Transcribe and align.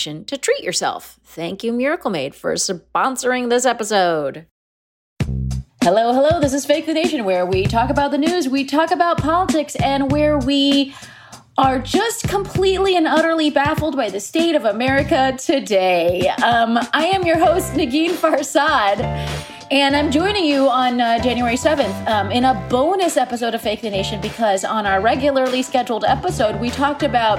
to 0.00 0.38
treat 0.38 0.64
yourself. 0.64 1.18
Thank 1.24 1.62
you, 1.62 1.72
Miracle 1.72 2.10
Made, 2.10 2.34
for 2.34 2.54
sponsoring 2.54 3.50
this 3.50 3.66
episode. 3.66 4.46
Hello, 5.82 6.12
hello. 6.12 6.40
This 6.40 6.52
is 6.52 6.66
Fake 6.66 6.86
the 6.86 6.94
Nation, 6.94 7.24
where 7.24 7.44
we 7.44 7.64
talk 7.64 7.90
about 7.90 8.10
the 8.10 8.18
news, 8.18 8.48
we 8.48 8.64
talk 8.64 8.90
about 8.90 9.18
politics, 9.18 9.76
and 9.76 10.10
where 10.10 10.38
we 10.38 10.94
are 11.56 11.78
just 11.78 12.28
completely 12.28 12.96
and 12.96 13.06
utterly 13.06 13.50
baffled 13.50 13.96
by 13.96 14.08
the 14.08 14.20
state 14.20 14.54
of 14.54 14.64
America 14.64 15.36
today. 15.38 16.28
Um, 16.28 16.78
I 16.92 17.06
am 17.06 17.24
your 17.24 17.38
host, 17.38 17.74
Negin 17.74 18.10
Farsad. 18.10 19.00
And 19.70 19.94
I'm 19.94 20.10
joining 20.10 20.44
you 20.44 20.68
on 20.68 21.00
uh, 21.00 21.22
January 21.22 21.54
7th 21.54 22.06
um, 22.08 22.32
in 22.32 22.44
a 22.44 22.54
bonus 22.68 23.16
episode 23.16 23.54
of 23.54 23.62
Fake 23.62 23.82
the 23.82 23.90
Nation 23.90 24.20
because 24.20 24.64
on 24.64 24.84
our 24.84 25.00
regularly 25.00 25.62
scheduled 25.62 26.04
episode, 26.04 26.60
we 26.60 26.70
talked 26.70 27.04
about 27.04 27.38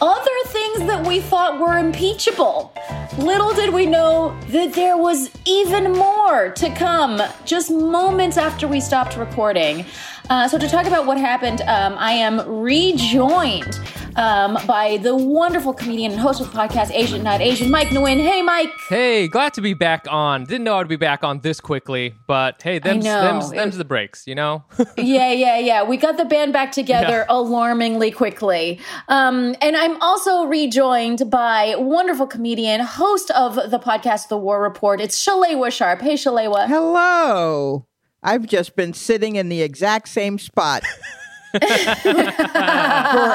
other 0.00 0.30
things 0.72 0.88
that 0.88 1.06
we 1.06 1.20
thought 1.20 1.58
were 1.60 1.78
impeachable. 1.78 2.72
Little 3.18 3.52
did 3.52 3.72
we 3.72 3.86
know 3.86 4.38
that 4.48 4.72
there 4.74 4.96
was 4.96 5.30
even 5.44 5.92
more 5.92 6.50
to 6.50 6.70
come 6.74 7.20
just 7.44 7.70
moments 7.70 8.36
after 8.36 8.66
we 8.68 8.80
stopped 8.80 9.16
recording. 9.16 9.84
Uh, 10.30 10.48
so, 10.48 10.58
to 10.58 10.68
talk 10.68 10.86
about 10.86 11.06
what 11.06 11.18
happened, 11.18 11.60
um, 11.62 11.94
I 11.98 12.12
am 12.12 12.40
rejoined 12.48 13.80
um, 14.16 14.58
by 14.66 14.98
the 14.98 15.14
wonderful 15.14 15.72
comedian 15.72 16.12
and 16.12 16.20
host 16.20 16.40
of 16.40 16.52
the 16.52 16.58
podcast 16.58 16.90
Asian 16.92 17.22
Not 17.22 17.40
Asian, 17.40 17.70
Mic 17.70 17.88
Nguyen. 17.88 18.20
Hey, 18.20 18.42
Mic. 18.42 18.70
Hey, 18.88 19.28
glad 19.28 19.54
to 19.54 19.60
be 19.60 19.74
back 19.74 20.06
on. 20.10 20.44
Didn't 20.44 20.64
know 20.64 20.76
I'd 20.76 20.88
be 20.88 20.96
back 20.96 21.24
on 21.24 21.40
this 21.40 21.60
quickly, 21.60 22.14
but 22.26 22.62
hey, 22.62 22.78
them's, 22.78 23.04
them's, 23.04 23.50
them's 23.50 23.76
the 23.76 23.84
breaks, 23.84 24.26
you 24.26 24.34
know? 24.34 24.64
yeah, 24.96 25.32
yeah, 25.32 25.58
yeah. 25.58 25.82
We 25.82 25.96
got 25.96 26.16
the 26.16 26.24
band 26.24 26.52
back 26.52 26.72
together 26.72 27.18
yeah. 27.18 27.24
alarmingly 27.28 28.10
quickly. 28.10 28.80
Um, 29.08 29.54
and 29.60 29.76
I'm 29.76 30.00
also 30.02 30.44
rejoined 30.44 31.30
by 31.30 31.74
wonderful 31.78 32.26
comedian, 32.26 32.80
host 32.80 33.30
of 33.30 33.54
the 33.70 33.78
podcast 33.78 34.28
The 34.28 34.38
War 34.38 34.62
Report. 34.62 35.00
It's 35.00 35.22
Shalewa 35.22 35.72
Sharpe. 35.72 36.02
Hey, 36.02 36.14
Shalewa. 36.14 36.66
Hello. 36.66 37.86
I've 38.22 38.46
just 38.46 38.76
been 38.76 38.92
sitting 38.92 39.36
in 39.36 39.48
the 39.48 39.62
exact 39.62 40.08
same 40.08 40.38
spot. 40.38 40.84
for 41.52 42.22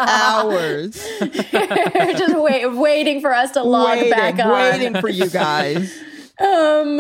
hours. 0.09 0.95
just 1.51 2.37
wait, 2.37 2.65
waiting 2.73 3.21
for 3.21 3.33
us 3.33 3.51
to 3.51 3.63
log 3.63 3.97
waiting, 3.97 4.09
back 4.09 4.39
on. 4.39 4.51
Waiting 4.51 4.99
for 4.99 5.09
you 5.09 5.29
guys. 5.29 5.97
Um, 6.39 6.99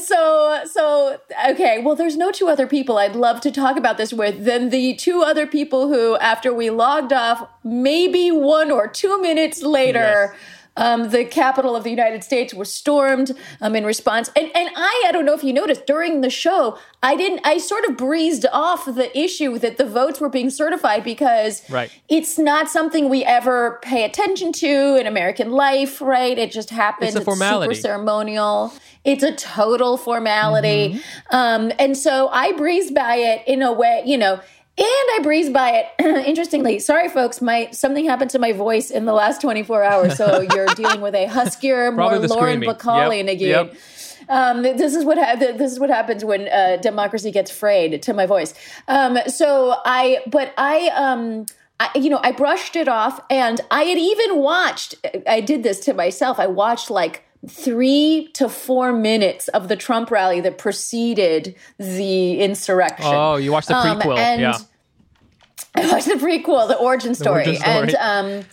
so, 0.00 0.62
so, 0.64 1.20
okay. 1.50 1.82
Well, 1.82 1.94
there's 1.94 2.16
no 2.16 2.30
two 2.30 2.48
other 2.48 2.66
people 2.66 2.96
I'd 2.96 3.16
love 3.16 3.40
to 3.42 3.50
talk 3.50 3.76
about 3.76 3.98
this 3.98 4.12
with 4.12 4.44
than 4.44 4.70
the 4.70 4.94
two 4.94 5.22
other 5.22 5.46
people 5.46 5.88
who, 5.88 6.16
after 6.18 6.54
we 6.54 6.70
logged 6.70 7.12
off, 7.12 7.46
maybe 7.62 8.30
one 8.30 8.70
or 8.70 8.88
two 8.88 9.20
minutes 9.20 9.62
later, 9.62 10.34
yes 10.34 10.44
um, 10.78 11.10
the 11.10 11.24
capital 11.24 11.76
of 11.76 11.84
the 11.84 11.90
United 11.90 12.24
States 12.24 12.54
was 12.54 12.72
stormed 12.72 13.32
um, 13.60 13.74
in 13.74 13.84
response. 13.84 14.30
And, 14.34 14.46
and 14.54 14.70
I, 14.74 15.04
I 15.08 15.12
don't 15.12 15.26
know 15.26 15.34
if 15.34 15.44
you 15.44 15.52
noticed 15.52 15.86
during 15.86 16.20
the 16.20 16.30
show, 16.30 16.78
I 17.02 17.16
didn't, 17.16 17.40
I 17.44 17.58
sort 17.58 17.84
of 17.84 17.96
breezed 17.96 18.46
off 18.52 18.86
the 18.86 19.16
issue 19.18 19.58
that 19.58 19.76
the 19.76 19.84
votes 19.84 20.20
were 20.20 20.28
being 20.28 20.50
certified 20.50 21.02
because 21.04 21.68
right. 21.68 21.90
it's 22.08 22.38
not 22.38 22.68
something 22.68 23.08
we 23.08 23.24
ever 23.24 23.80
pay 23.82 24.04
attention 24.04 24.52
to 24.52 24.98
in 24.98 25.06
American 25.06 25.50
life, 25.50 26.00
right? 26.00 26.38
It 26.38 26.52
just 26.52 26.70
happens. 26.70 27.14
It's 27.14 27.20
a 27.20 27.24
formality. 27.24 27.72
It's 27.72 27.80
super 27.80 27.94
ceremonial. 27.94 28.72
It's 29.04 29.24
a 29.24 29.34
total 29.34 29.96
formality. 29.96 30.94
Mm-hmm. 30.94 31.36
Um, 31.36 31.72
and 31.78 31.96
so 31.96 32.28
I 32.28 32.52
breezed 32.52 32.94
by 32.94 33.16
it 33.16 33.42
in 33.46 33.62
a 33.62 33.72
way, 33.72 34.02
you 34.06 34.18
know, 34.18 34.40
I 35.18 35.22
breezed 35.22 35.52
by 35.52 35.70
it. 35.70 35.86
Interestingly, 36.26 36.78
sorry 36.78 37.08
folks, 37.08 37.42
my 37.42 37.70
something 37.72 38.04
happened 38.04 38.30
to 38.30 38.38
my 38.38 38.52
voice 38.52 38.90
in 38.90 39.04
the 39.04 39.12
last 39.12 39.40
24 39.40 39.82
hours. 39.82 40.16
So 40.16 40.40
you're 40.54 40.66
dealing 40.66 41.00
with 41.00 41.14
a 41.14 41.26
huskier, 41.26 41.94
more 41.94 42.18
Lauren 42.18 42.60
Bacall 42.60 43.16
yep. 43.16 43.28
again. 43.28 43.66
Yep. 43.66 43.76
Um, 44.28 44.62
this 44.62 44.94
is 44.94 45.04
what 45.04 45.16
ha- 45.18 45.36
this 45.36 45.72
is 45.72 45.80
what 45.80 45.90
happens 45.90 46.24
when 46.24 46.48
uh, 46.48 46.76
democracy 46.76 47.30
gets 47.30 47.50
frayed 47.50 48.02
to 48.02 48.12
my 48.12 48.26
voice. 48.26 48.52
Um, 48.86 49.18
so 49.26 49.76
I, 49.84 50.18
but 50.26 50.52
I, 50.58 50.88
um, 50.88 51.46
I, 51.80 51.90
you 51.94 52.10
know, 52.10 52.20
I 52.22 52.32
brushed 52.32 52.76
it 52.76 52.88
off, 52.88 53.20
and 53.30 53.60
I 53.70 53.84
had 53.84 53.96
even 53.96 54.36
watched. 54.36 54.96
I 55.26 55.40
did 55.40 55.62
this 55.62 55.80
to 55.80 55.94
myself. 55.94 56.38
I 56.38 56.46
watched 56.46 56.90
like 56.90 57.24
three 57.48 58.28
to 58.34 58.48
four 58.48 58.92
minutes 58.92 59.48
of 59.48 59.68
the 59.68 59.76
Trump 59.76 60.10
rally 60.10 60.40
that 60.42 60.58
preceded 60.58 61.54
the 61.78 62.40
insurrection. 62.40 63.06
Oh, 63.06 63.36
you 63.36 63.50
watched 63.52 63.68
the 63.68 63.76
um, 63.76 63.98
prequel, 63.98 64.12
um, 64.12 64.18
and 64.18 64.40
yeah. 64.42 64.58
I 65.78 65.92
watched 65.92 66.06
the 66.06 66.14
prequel, 66.14 66.68
the 66.68 66.76
origin 66.76 67.14
story, 67.14 67.44
the 67.44 67.50
origin 67.50 67.90
story. 67.90 67.96
and 68.00 68.42
um, 68.42 68.46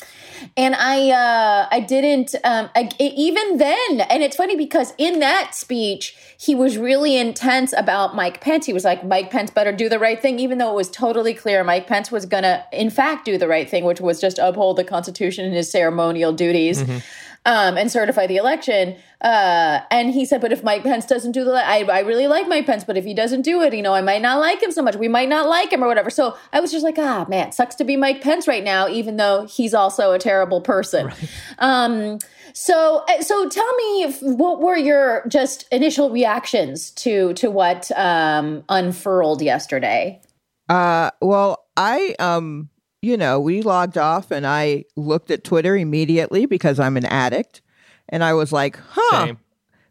and 0.57 0.75
I 0.75 1.09
uh, 1.09 1.67
I 1.71 1.79
didn't 1.79 2.35
um, 2.43 2.69
I, 2.75 2.89
even 2.99 3.57
then. 3.57 4.01
And 4.01 4.23
it's 4.23 4.35
funny 4.35 4.55
because 4.55 4.93
in 4.97 5.19
that 5.19 5.55
speech 5.55 6.15
he 6.37 6.53
was 6.53 6.77
really 6.77 7.15
intense 7.17 7.73
about 7.73 8.15
Mike 8.15 8.41
Pence. 8.41 8.65
He 8.65 8.73
was 8.73 8.83
like, 8.83 9.05
Mike 9.05 9.31
Pence 9.31 9.51
better 9.51 9.71
do 9.71 9.89
the 9.89 9.99
right 9.99 10.21
thing, 10.21 10.39
even 10.39 10.57
though 10.57 10.71
it 10.71 10.75
was 10.75 10.89
totally 10.89 11.33
clear 11.33 11.63
Mike 11.63 11.87
Pence 11.87 12.11
was 12.11 12.25
gonna, 12.25 12.65
in 12.71 12.89
fact, 12.89 13.25
do 13.25 13.37
the 13.37 13.47
right 13.47 13.69
thing, 13.69 13.85
which 13.85 14.01
was 14.01 14.19
just 14.19 14.37
uphold 14.37 14.77
the 14.77 14.83
Constitution 14.83 15.45
and 15.45 15.53
his 15.53 15.71
ceremonial 15.71 16.33
duties. 16.33 16.83
Mm-hmm. 16.83 16.97
Um, 17.45 17.77
and 17.77 17.91
certify 17.91 18.27
the 18.27 18.37
election. 18.37 18.95
Uh, 19.21 19.79
and 19.89 20.13
he 20.13 20.25
said, 20.25 20.41
but 20.41 20.51
if 20.51 20.63
Mike 20.63 20.83
Pence 20.83 21.05
doesn't 21.05 21.31
do 21.31 21.43
the, 21.43 21.53
I, 21.53 21.83
I 21.83 21.99
really 21.99 22.27
like 22.27 22.47
Mike 22.47 22.65
Pence, 22.65 22.83
but 22.83 22.97
if 22.97 23.05
he 23.05 23.13
doesn't 23.13 23.43
do 23.43 23.61
it, 23.61 23.73
you 23.73 23.81
know, 23.81 23.93
I 23.93 24.01
might 24.01 24.21
not 24.21 24.39
like 24.39 24.61
him 24.61 24.71
so 24.71 24.81
much. 24.81 24.95
We 24.95 25.07
might 25.07 25.29
not 25.29 25.47
like 25.47 25.71
him 25.71 25.83
or 25.83 25.87
whatever. 25.87 26.09
So 26.09 26.37
I 26.51 26.59
was 26.59 26.71
just 26.71 26.83
like, 26.83 26.97
ah, 26.97 27.25
man, 27.29 27.51
sucks 27.51 27.75
to 27.75 27.83
be 27.83 27.95
Mike 27.97 28.21
Pence 28.21 28.47
right 28.47 28.63
now, 28.63 28.87
even 28.87 29.17
though 29.17 29.47
he's 29.47 29.73
also 29.73 30.11
a 30.11 30.19
terrible 30.19 30.61
person. 30.61 31.07
Right. 31.07 31.29
Um, 31.59 32.19
so, 32.53 33.03
uh, 33.09 33.21
so 33.21 33.49
tell 33.49 33.75
me, 33.75 34.03
if, 34.03 34.21
what 34.21 34.61
were 34.61 34.77
your 34.77 35.25
just 35.27 35.65
initial 35.71 36.09
reactions 36.09 36.91
to 36.91 37.33
to 37.33 37.51
what 37.51 37.91
um, 37.97 38.63
unfurled 38.69 39.41
yesterday? 39.41 40.21
Uh, 40.69 41.11
well, 41.21 41.65
I 41.75 42.15
um, 42.19 42.69
you 43.01 43.17
know, 43.17 43.39
we 43.39 43.61
logged 43.61 43.97
off 43.97 44.31
and 44.31 44.45
I 44.45 44.85
looked 44.95 45.31
at 45.31 45.43
Twitter 45.43 45.75
immediately 45.75 46.45
because 46.45 46.79
I'm 46.79 46.97
an 46.97 47.05
addict, 47.05 47.61
and 48.09 48.23
I 48.23 48.33
was 48.33 48.51
like, 48.51 48.77
huh, 48.77 49.25
Same. 49.25 49.39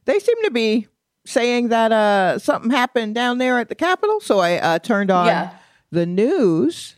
they 0.04 0.18
seem 0.18 0.42
to 0.44 0.50
be 0.50 0.88
saying 1.26 1.68
that 1.68 1.90
uh 1.90 2.38
something 2.38 2.70
happened 2.70 3.14
down 3.14 3.38
there 3.38 3.58
at 3.58 3.68
the 3.68 3.74
Capitol. 3.74 4.20
So 4.20 4.40
I 4.40 4.58
uh, 4.58 4.78
turned 4.78 5.10
on 5.10 5.26
yeah. 5.26 5.56
the 5.90 6.04
news 6.04 6.96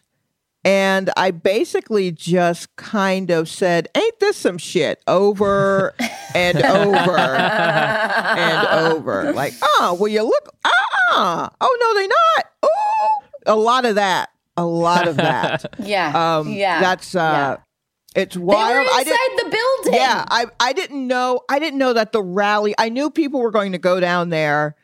and 0.67 1.11
I 1.17 1.31
basically 1.31 2.11
just 2.11 2.75
kind 2.75 3.31
of 3.31 3.49
said, 3.49 3.89
Ain't 3.95 4.19
this 4.19 4.37
some 4.37 4.59
shit? 4.59 5.01
Over 5.07 5.95
and 6.35 6.61
over 6.61 7.17
and 7.17 8.67
over. 8.67 9.33
Like, 9.33 9.55
oh, 9.63 9.97
will 9.99 10.09
you 10.09 10.25
look? 10.25 10.49
Ah, 10.65 11.51
oh, 11.61 11.79
no, 11.81 11.95
they're 11.95 12.09
not. 12.09 12.47
Oh, 12.65 13.23
a 13.47 13.55
lot 13.55 13.85
of 13.85 13.95
that. 13.95 14.31
A 14.57 14.65
lot 14.65 15.09
of 15.09 15.17
that. 15.17 15.75
yeah. 15.79 16.39
Um, 16.39 16.53
yeah. 16.53 16.81
That's, 16.81 17.15
uh, 17.15 17.19
yeah. 17.19 17.57
It's 18.23 18.35
wild. 18.35 18.71
They 18.71 18.75
were 18.75 18.81
inside 18.81 19.13
I 19.13 19.39
the 19.45 19.51
building. 19.51 20.01
Yeah, 20.01 20.25
I 20.27 20.47
I 20.59 20.73
didn't 20.73 21.07
know. 21.07 21.43
I 21.51 21.59
didn't 21.59 21.79
know 21.79 21.93
that 21.93 22.13
the 22.13 22.23
rally. 22.23 22.75
I 22.79 22.89
knew 22.89 23.11
people 23.11 23.41
were 23.41 23.51
going 23.51 23.73
to 23.73 23.79
go 23.79 24.01
down 24.01 24.31
there 24.31 24.75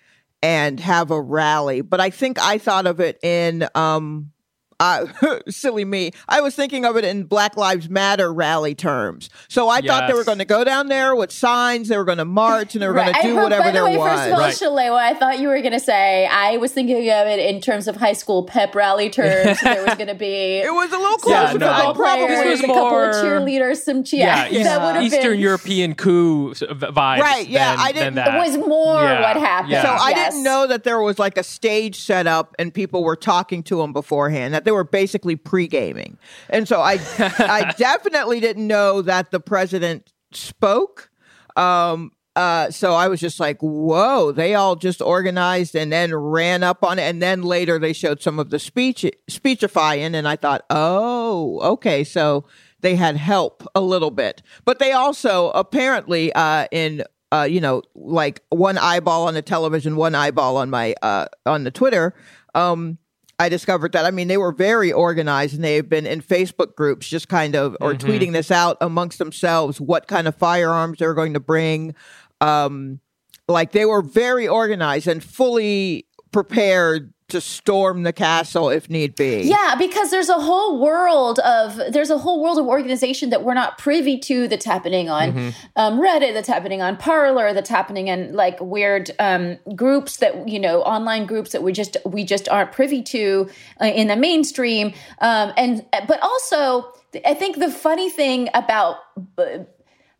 and 0.42 0.78
have 0.80 1.10
a 1.10 1.18
rally, 1.18 1.80
but 1.80 1.98
I 1.98 2.10
think 2.10 2.38
I 2.38 2.58
thought 2.58 2.86
of 2.86 3.00
it 3.00 3.18
in 3.22 3.66
um 3.74 4.32
uh, 4.82 5.38
silly 5.48 5.84
me. 5.84 6.12
I 6.28 6.40
was 6.40 6.56
thinking 6.56 6.84
of 6.84 6.96
it 6.96 7.04
in 7.04 7.24
Black 7.24 7.56
Lives 7.56 7.88
Matter 7.88 8.32
rally 8.32 8.74
terms. 8.74 9.30
So 9.48 9.68
I 9.68 9.78
yes. 9.78 9.86
thought 9.86 10.08
they 10.08 10.14
were 10.14 10.24
going 10.24 10.38
to 10.38 10.44
go 10.44 10.64
down 10.64 10.88
there 10.88 11.14
with 11.14 11.30
signs, 11.30 11.88
they 11.88 11.96
were 11.96 12.04
going 12.04 12.18
to 12.18 12.24
march, 12.24 12.74
and 12.74 12.82
they 12.82 12.88
were 12.88 12.94
right. 12.94 13.12
going 13.12 13.22
to 13.22 13.28
do 13.28 13.34
hope, 13.34 13.44
whatever 13.44 13.62
by 13.62 13.70
the 13.70 13.84
way, 13.84 13.96
was. 13.96 14.10
First 14.10 14.62
of 14.62 14.72
all, 14.72 14.78
right. 14.78 14.90
Shalewa, 14.90 14.98
I 14.98 15.14
thought 15.14 15.38
you 15.38 15.48
were 15.48 15.60
going 15.60 15.72
to 15.72 15.80
say 15.80 16.26
I 16.26 16.56
was 16.56 16.72
thinking 16.72 16.96
of 17.10 17.26
it 17.26 17.38
in 17.38 17.60
terms 17.60 17.86
of 17.86 17.96
high 17.96 18.12
school 18.12 18.42
pep 18.44 18.74
rally 18.74 19.08
terms. 19.08 19.60
there 19.60 19.84
was 19.84 19.94
going 19.94 20.08
to 20.08 20.14
be 20.14 20.58
it 20.58 20.72
was 20.72 20.90
a 20.92 20.98
little 20.98 21.18
closer. 21.18 21.58
Yeah, 21.58 21.82
no. 21.84 21.94
players, 21.94 22.50
was 22.50 22.64
a 22.64 22.66
more, 22.66 22.76
couple 22.76 22.98
of 22.98 23.14
cheerleaders, 23.14 23.76
some 23.78 24.02
cheer. 24.02 24.20
Yeah, 24.20 24.46
yeah. 24.50 24.62
that 24.64 24.94
would 24.94 25.04
Eastern 25.04 25.32
been, 25.32 25.40
European 25.40 25.94
coup 25.94 26.54
vibes. 26.54 27.20
Right? 27.20 27.48
Yeah, 27.48 27.76
than, 27.76 27.86
I 27.86 27.92
didn't. 27.92 28.18
It 28.18 28.34
was 28.34 28.56
more 28.58 29.02
yeah. 29.02 29.20
what 29.20 29.36
happened. 29.36 29.72
So 29.82 29.88
I 29.88 30.12
didn't 30.12 30.42
know 30.42 30.66
that 30.66 30.84
there 30.84 31.00
was 31.00 31.18
like 31.18 31.38
a 31.38 31.44
stage 31.44 32.00
set 32.00 32.26
up 32.26 32.54
and 32.58 32.72
people 32.74 33.04
were 33.04 33.16
talking 33.16 33.62
to 33.64 33.76
them 33.76 33.92
beforehand. 33.92 34.54
That 34.54 34.64
they 34.72 34.76
were 34.76 34.84
basically 34.84 35.36
pre 35.36 35.66
gaming. 35.66 36.16
And 36.48 36.66
so 36.66 36.80
I, 36.80 36.98
I 37.38 37.74
definitely 37.78 38.40
didn't 38.40 38.66
know 38.66 39.02
that 39.02 39.30
the 39.30 39.38
president 39.38 40.10
spoke. 40.32 41.10
Um, 41.56 42.12
uh, 42.34 42.70
so 42.70 42.94
I 42.94 43.08
was 43.08 43.20
just 43.20 43.38
like, 43.38 43.58
whoa, 43.60 44.32
they 44.32 44.54
all 44.54 44.76
just 44.76 45.02
organized 45.02 45.76
and 45.76 45.92
then 45.92 46.14
ran 46.14 46.62
up 46.62 46.82
on 46.82 46.98
it. 46.98 47.02
And 47.02 47.20
then 47.20 47.42
later 47.42 47.78
they 47.78 47.92
showed 47.92 48.22
some 48.22 48.38
of 48.38 48.48
the 48.48 48.58
speech, 48.58 49.04
speechifying. 49.28 50.14
And 50.14 50.26
I 50.26 50.36
thought, 50.36 50.64
oh, 50.70 51.60
okay. 51.74 52.02
So 52.02 52.46
they 52.80 52.96
had 52.96 53.18
help 53.18 53.68
a 53.74 53.82
little 53.82 54.10
bit, 54.10 54.40
but 54.64 54.78
they 54.78 54.92
also 54.92 55.50
apparently, 55.50 56.32
uh, 56.32 56.66
in, 56.72 57.04
uh, 57.30 57.46
you 57.48 57.60
know, 57.60 57.82
like 57.94 58.40
one 58.48 58.78
eyeball 58.78 59.28
on 59.28 59.34
the 59.34 59.42
television, 59.42 59.96
one 59.96 60.14
eyeball 60.14 60.56
on 60.56 60.70
my, 60.70 60.94
uh, 61.02 61.26
on 61.44 61.64
the 61.64 61.70
Twitter, 61.70 62.14
um, 62.54 62.98
I 63.42 63.48
discovered 63.48 63.90
that. 63.92 64.04
I 64.04 64.12
mean, 64.12 64.28
they 64.28 64.36
were 64.36 64.52
very 64.52 64.92
organized 64.92 65.56
and 65.56 65.64
they've 65.64 65.88
been 65.88 66.06
in 66.06 66.22
Facebook 66.22 66.76
groups, 66.76 67.08
just 67.08 67.28
kind 67.28 67.56
of, 67.56 67.76
or 67.80 67.92
mm-hmm. 67.92 68.08
tweeting 68.08 68.32
this 68.32 68.52
out 68.52 68.76
amongst 68.80 69.18
themselves, 69.18 69.80
what 69.80 70.06
kind 70.06 70.28
of 70.28 70.36
firearms 70.36 70.98
they're 70.98 71.12
going 71.12 71.34
to 71.34 71.40
bring. 71.40 71.96
Um, 72.40 73.00
like 73.48 73.72
they 73.72 73.84
were 73.84 74.00
very 74.00 74.46
organized 74.46 75.08
and 75.08 75.24
fully 75.24 76.06
prepared 76.30 77.12
to 77.28 77.40
storm 77.40 78.02
the 78.02 78.12
castle 78.12 78.68
if 78.68 78.90
need 78.90 79.14
be. 79.14 79.42
Yeah, 79.42 79.74
because 79.78 80.10
there's 80.10 80.28
a 80.28 80.40
whole 80.40 80.80
world 80.80 81.38
of 81.40 81.76
there's 81.90 82.10
a 82.10 82.18
whole 82.18 82.42
world 82.42 82.58
of 82.58 82.66
organization 82.66 83.30
that 83.30 83.42
we're 83.42 83.54
not 83.54 83.78
privy 83.78 84.18
to 84.18 84.48
that's 84.48 84.64
happening 84.64 85.08
on 85.08 85.32
mm-hmm. 85.32 85.50
um, 85.76 85.98
Reddit, 85.98 86.34
that's 86.34 86.48
happening 86.48 86.82
on 86.82 86.96
Parler, 86.96 87.52
that's 87.54 87.70
happening 87.70 88.08
in 88.08 88.34
like 88.34 88.60
weird 88.60 89.10
um, 89.18 89.58
groups 89.74 90.18
that 90.18 90.48
you 90.48 90.60
know 90.60 90.82
online 90.82 91.26
groups 91.26 91.52
that 91.52 91.62
we 91.62 91.72
just 91.72 91.96
we 92.04 92.24
just 92.24 92.48
aren't 92.48 92.72
privy 92.72 93.02
to 93.02 93.48
uh, 93.80 93.86
in 93.86 94.08
the 94.08 94.16
mainstream. 94.16 94.92
Um, 95.20 95.52
and 95.56 95.84
but 96.06 96.22
also, 96.22 96.92
I 97.24 97.34
think 97.34 97.58
the 97.58 97.70
funny 97.70 98.10
thing 98.10 98.48
about 98.54 98.96
uh, 99.38 99.58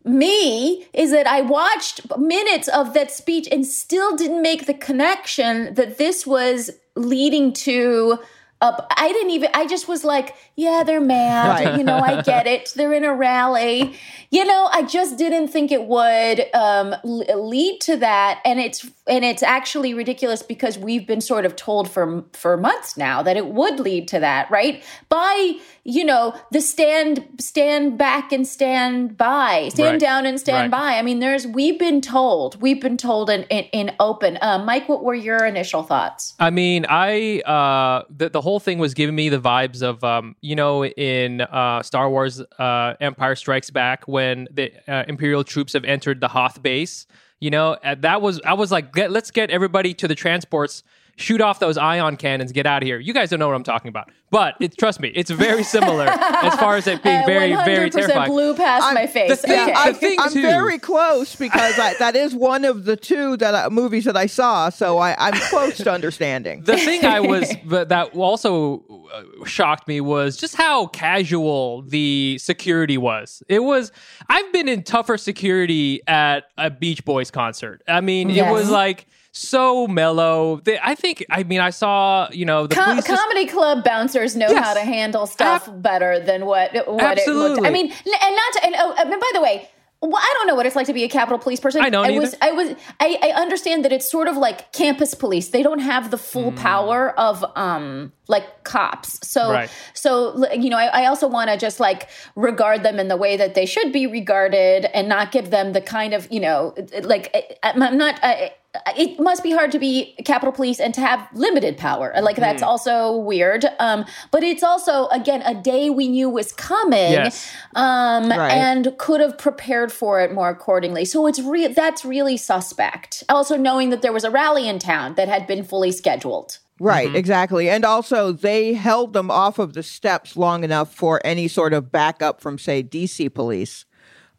me 0.05 0.87
is 0.93 1.11
that 1.11 1.27
I 1.27 1.43
watched 1.43 2.01
minutes 2.17 2.69
of 2.69 2.95
that 2.95 3.11
speech 3.11 3.49
and 3.51 3.67
still 3.67 4.17
didn't 4.17 4.43
make 4.43 4.67
the 4.67 4.75
connection 4.75 5.75
that 5.75 5.99
this 5.99 6.27
was 6.27 6.71
leading 6.97 7.53
to 7.53 8.19
up. 8.63 8.87
I 8.97 9.13
didn't 9.13 9.31
even, 9.31 9.51
I 9.53 9.67
just 9.67 9.89
was 9.89 10.05
like, 10.05 10.37
yeah, 10.57 10.85
they're 10.85 11.01
mad. 11.01 11.65
Right. 11.65 11.73
You 11.83 11.85
know, 11.85 11.99
I 11.99 12.23
get 12.23 12.47
it. 12.47 12.73
They're 12.77 12.93
in 12.93 13.03
a 13.03 13.13
rally. 13.13 13.97
You 14.31 14.45
know, 14.45 14.69
I 14.73 14.83
just 14.83 15.19
didn't 15.19 15.49
think 15.49 15.73
it 15.73 15.87
would 15.87 16.45
um, 16.55 16.95
lead 17.03 17.81
to 17.83 17.97
that. 17.97 18.41
And 18.45 18.61
it's, 18.61 18.89
and 19.09 19.25
it's 19.25 19.43
actually 19.43 19.95
ridiculous 19.95 20.43
because 20.43 20.79
we've 20.79 21.07
been 21.07 21.21
sort 21.21 21.45
of 21.45 21.57
told 21.57 21.91
for, 21.91 22.25
for 22.35 22.57
months 22.57 22.97
now 22.97 23.23
that 23.23 23.37
it 23.37 23.49
would 23.49 23.81
lead 23.81 24.07
to 24.09 24.21
that, 24.21 24.51
right? 24.51 24.85
By, 25.09 25.55
you 25.85 26.05
know, 26.05 26.33
the 26.53 26.61
stand, 26.61 27.27
stand 27.41 27.99
back 27.99 28.31
and 28.31 28.47
stand 28.47 29.17
by, 29.17 29.69
stand 29.71 29.95
right. 29.95 30.01
down 30.01 30.27
and 30.27 30.39
stand 30.39 30.73
right. 30.73 30.81
by. 30.81 30.99
I 30.99 31.03
mean, 31.03 31.19
there's, 31.19 31.45
we've 31.45 31.79
been 31.79 32.01
told, 32.01 32.61
we've 32.63 32.81
been 32.81 32.97
told 32.97 33.29
in, 33.29 33.43
in, 33.45 33.65
in 33.73 33.97
open. 33.99 34.39
Uh, 34.41 34.65
Mic, 34.65 34.89
what 34.89 35.03
were 35.03 35.15
your 35.15 35.45
initial 35.45 35.83
thoughts? 35.83 36.35
I 36.39 36.51
mean, 36.51 36.87
I, 36.89 37.41
uh, 37.41 38.05
the, 38.09 38.29
the 38.29 38.41
whole 38.41 38.61
thing 38.61 38.79
was 38.79 38.95
giving 38.95 39.17
me 39.17 39.29
the 39.29 39.41
vibes 39.41 39.83
of, 39.83 40.05
um, 40.05 40.37
you 40.41 40.55
know, 40.55 40.85
in 40.85 41.41
uh, 41.41 41.83
Star 41.83 42.09
Wars 42.09 42.41
uh, 42.41 42.95
Empire 43.01 43.35
Strikes 43.35 43.71
Back 43.71 44.07
when 44.07 44.47
the 44.53 44.73
uh, 44.87 45.05
Imperial 45.09 45.43
troops 45.43 45.73
have 45.73 45.85
entered 45.85 46.21
the 46.21 46.29
Hoth 46.29 46.63
base. 46.63 47.07
You 47.41 47.51
know, 47.51 47.77
that 47.83 48.23
was 48.23 48.41
I 48.45 48.55
was 48.55 48.71
like, 48.71 48.97
let's 48.97 49.33
get 49.33 49.51
everybody 49.51 49.95
to 49.95 50.07
the 50.07 50.15
transports 50.15 50.85
shoot 51.17 51.41
off 51.41 51.59
those 51.59 51.77
ion 51.77 52.17
cannons, 52.17 52.53
get 52.53 52.67
out 52.67 52.83
of 52.83 52.87
here. 52.87 52.99
You 52.99 53.13
guys 53.13 53.31
don't 53.31 53.39
know 53.39 53.49
what 53.49 53.55
I'm 53.55 53.63
talking 53.63 53.89
about, 53.89 54.11
but 54.31 54.55
it, 54.61 54.77
trust 54.77 55.01
me, 55.01 55.09
it's 55.15 55.31
very 55.31 55.63
similar 55.63 56.07
as 56.09 56.55
far 56.55 56.77
as 56.77 56.87
it 56.87 57.03
being 57.03 57.25
very, 57.27 57.55
very 57.55 57.91
terrifying. 57.91 58.31
Blew 58.31 58.55
past 58.55 58.85
I'm, 58.87 58.95
my 58.95 59.07
face. 59.07 59.41
Thing, 59.43 59.53
okay. 59.53 59.75
I 59.77 59.93
think 59.93 60.21
I'm 60.21 60.33
too, 60.33 60.43
very 60.43 60.79
close 60.79 61.37
because 61.37 61.79
I, 61.79 61.95
that 61.99 62.17
is 62.17 62.35
one 62.35 62.65
of 62.65 62.85
the 62.85 62.97
two 62.97 63.37
that 63.39 63.55
I, 63.55 63.69
movies 63.69 64.05
that 64.05 64.17
I 64.17 64.27
saw, 64.27 64.71
so 64.71 64.99
I, 64.99 65.15
I'm 65.19 65.35
close 65.51 65.77
to 65.79 65.93
understanding. 65.93 66.63
The 66.65 66.77
thing 66.77 67.05
I 67.05 67.21
was 67.21 67.55
that 67.67 68.15
also 68.15 69.09
uh, 69.13 69.45
shocked 69.45 69.89
me 69.89 70.01
was 70.01 70.37
just 70.37 70.55
how 70.55 70.87
casual 70.87 71.83
the 71.83 72.39
security 72.39 72.99
was. 72.99 73.43
It 73.49 73.61
was. 73.61 73.93
I've 74.29 74.53
been 74.53 74.69
in 74.69 74.83
tougher 74.83 75.19
security 75.19 76.01
at 76.07 76.45
a 76.57 76.71
Beach 76.71 77.05
Boys 77.05 77.31
concert. 77.31 77.83
I 77.87 78.01
mean, 78.01 78.31
yes. 78.31 78.49
it 78.49 78.53
was 78.53 78.71
like 78.71 79.07
so 79.33 79.87
mellow. 79.89 80.61
They, 80.63 80.79
I 80.83 80.95
think. 80.95 81.25
I 81.31 81.43
mean, 81.43 81.61
I 81.61 81.71
saw 81.71 82.29
you 82.31 82.45
know 82.45 82.67
the 82.67 82.75
Com- 82.75 83.03
comedy 83.03 83.47
club 83.47 83.83
bouncers 83.83 84.37
know 84.37 84.49
yes. 84.49 84.65
how 84.65 84.75
to 84.75 84.81
handle 84.81 85.27
stuff 85.27 85.69
Ab- 85.69 85.83
better 85.83 86.21
than 86.21 86.47
what 86.47 86.73
what 86.87 87.19
Absolutely. 87.19 87.45
it 87.45 87.55
looked. 87.55 87.67
I 87.67 87.71
mean, 87.71 87.87
and 87.87 88.37
not 88.37 88.53
to, 88.53 88.67
and, 88.67 88.75
oh, 88.79 88.95
and 88.99 89.11
by 89.11 89.31
the 89.33 89.41
way, 89.41 89.69
well, 90.03 90.21
I 90.21 90.35
don't 90.37 90.49
know 90.49 90.57
what 90.57 90.67
it's 90.67 90.75
like 90.75 90.89
to 90.89 90.93
be 90.93 91.05
a 91.05 91.09
Capitol 91.09 91.39
Police 91.39 91.61
person. 91.61 91.81
I 91.81 91.89
know. 91.89 92.03
I 92.03 92.11
was, 92.11 92.35
I 92.43 92.51
was, 92.51 92.75
I, 92.99 93.19
I, 93.23 93.41
understand 93.41 93.85
that 93.85 93.93
it's 93.93 94.11
sort 94.11 94.27
of 94.27 94.37
like 94.37 94.73
campus 94.73 95.15
police. 95.15 95.51
They 95.51 95.63
don't 95.63 95.79
have 95.79 96.11
the 96.11 96.19
full 96.19 96.51
mm. 96.51 96.57
power 96.57 97.19
of, 97.19 97.45
um, 97.55 98.13
like 98.27 98.65
cops. 98.65 99.25
So, 99.27 99.53
right. 99.53 99.71
so 99.95 100.45
you 100.53 100.71
know, 100.71 100.77
I, 100.77 101.05
I 101.05 101.07
also 101.07 101.29
want 101.29 101.51
to 101.51 101.57
just 101.57 101.79
like 101.79 102.09
regard 102.35 102.83
them 102.83 102.99
in 102.99 103.07
the 103.07 103.17
way 103.17 103.37
that 103.37 103.55
they 103.55 103.65
should 103.65 103.93
be 103.93 104.09
regarded, 104.09 104.87
and 104.93 105.09
not 105.09 105.31
give 105.31 105.51
them 105.51 105.73
the 105.73 105.81
kind 105.81 106.15
of, 106.15 106.27
you 106.33 106.41
know, 106.41 106.75
like 107.03 107.59
I'm 107.63 107.97
not. 107.97 108.19
I, 108.25 108.53
it 108.97 109.21
must 109.21 109.43
be 109.43 109.51
hard 109.51 109.71
to 109.73 109.79
be 109.79 110.15
Capitol 110.25 110.53
Police 110.53 110.81
and 110.81 110.95
to 110.95 111.01
have 111.01 111.29
limited 111.35 111.77
power. 111.77 112.13
Like 112.21 112.37
that's 112.37 112.63
mm. 112.63 112.67
also 112.67 113.17
weird. 113.17 113.67
Um, 113.79 114.07
but 114.31 114.43
it's 114.43 114.63
also 114.63 115.09
again 115.09 115.43
a 115.43 115.55
day 115.55 115.91
we 115.91 116.09
knew 116.09 116.31
was 116.31 116.53
coming, 116.53 117.13
yes. 117.13 117.53
um, 117.75 118.31
right. 118.31 118.51
and 118.51 118.95
could 118.99 119.21
have 119.21 119.37
prepared 119.37 119.93
for 119.93 120.21
it 120.21 120.33
more 120.33 120.49
accordingly. 120.49 121.05
So 121.05 121.27
it's 121.27 121.41
real. 121.41 121.73
That's 121.73 122.05
really 122.05 122.37
suspect. 122.37 123.25
Also 123.29 123.57
knowing 123.57 123.91
that 123.91 124.01
there 124.01 124.13
was 124.13 124.25
a 124.25 124.31
rally 124.31 124.67
in 124.67 124.79
town 124.79 125.15
that 125.17 125.29
had 125.29 125.47
been 125.47 125.65
fully 125.65 125.93
scheduled. 125.93 126.59
Right, 126.81 127.07
mm-hmm. 127.07 127.17
exactly. 127.17 127.71
And 127.71 127.85
also, 127.85 128.33
they 128.33 128.73
held 128.73 129.13
them 129.13 129.31
off 129.31 129.61
of 129.61 129.75
the 129.75 129.85
steps 129.85 130.37
long 130.37 130.65
enough 130.65 130.93
for 130.93 131.21
any 131.25 131.47
sort 131.47 131.75
of 131.75 131.93
backup 131.93 132.41
from, 132.41 132.59
say, 132.59 132.83
DC 132.83 133.33
police 133.33 133.85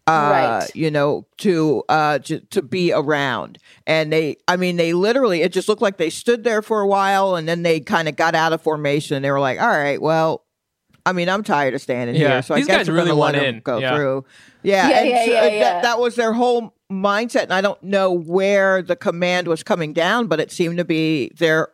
uh, 0.08 0.30
Right. 0.62 0.72
you 0.76 0.92
know, 0.92 1.26
to 1.38 1.84
uh 1.90 2.20
to, 2.20 2.40
to 2.40 2.62
be 2.62 2.92
around. 2.92 3.58
And 3.88 4.12
they 4.12 4.38
I 4.48 4.58
mean 4.58 4.76
they 4.78 4.94
literally 4.94 5.42
it 5.42 5.54
just 5.54 5.68
looked 5.70 5.82
like 5.82 5.98
they 5.98 6.10
stood 6.10 6.44
there 6.44 6.62
for 6.62 6.82
a 6.82 6.88
while 6.88 7.36
and 7.36 7.48
then 7.48 7.64
they 7.64 7.80
kind 7.80 8.08
of 8.10 8.16
got 8.16 8.36
out 8.36 8.54
of 8.54 8.62
formation 8.62 9.16
and 9.16 9.24
they 9.24 9.32
were 9.32 9.40
like, 9.40 9.62
"All 9.62 9.68
right, 9.68 10.02
well, 10.02 10.44
I 11.06 11.14
mean, 11.14 11.30
I'm 11.30 11.44
tired 11.44 11.74
of 11.74 11.82
standing 11.82 12.16
Yeah. 12.16 12.28
here, 12.34 12.42
so 12.42 12.56
These 12.56 12.66
I 12.66 12.68
guess 12.68 12.78
guys 12.80 12.90
we're 12.90 12.96
really 12.96 13.10
gonna 13.10 13.20
went 13.20 13.36
let 13.38 13.46
'em 13.46 13.56
in. 13.56 13.62
go 13.62 13.80
Yeah. 13.80 13.96
through." 13.96 14.26
Yeah, 14.64 14.90
Yeah, 14.90 15.00
and 15.00 15.10
yeah, 15.10 15.26
so, 15.26 15.32
yeah, 15.32 15.46
yeah. 15.48 15.60
That, 15.60 15.82
that 15.84 16.00
was 16.00 16.16
their 16.16 16.32
whole 16.34 16.74
mindset, 16.92 17.44
and 17.44 17.54
I 17.54 17.60
don't 17.62 17.82
know 17.84 18.12
where 18.12 18.82
the 18.82 18.96
command 18.96 19.48
was 19.48 19.64
coming 19.64 19.92
down, 19.94 20.28
but 20.28 20.40
it 20.40 20.52
seemed 20.52 20.78
to 20.78 20.86
be 20.86 21.30
their 21.38 21.70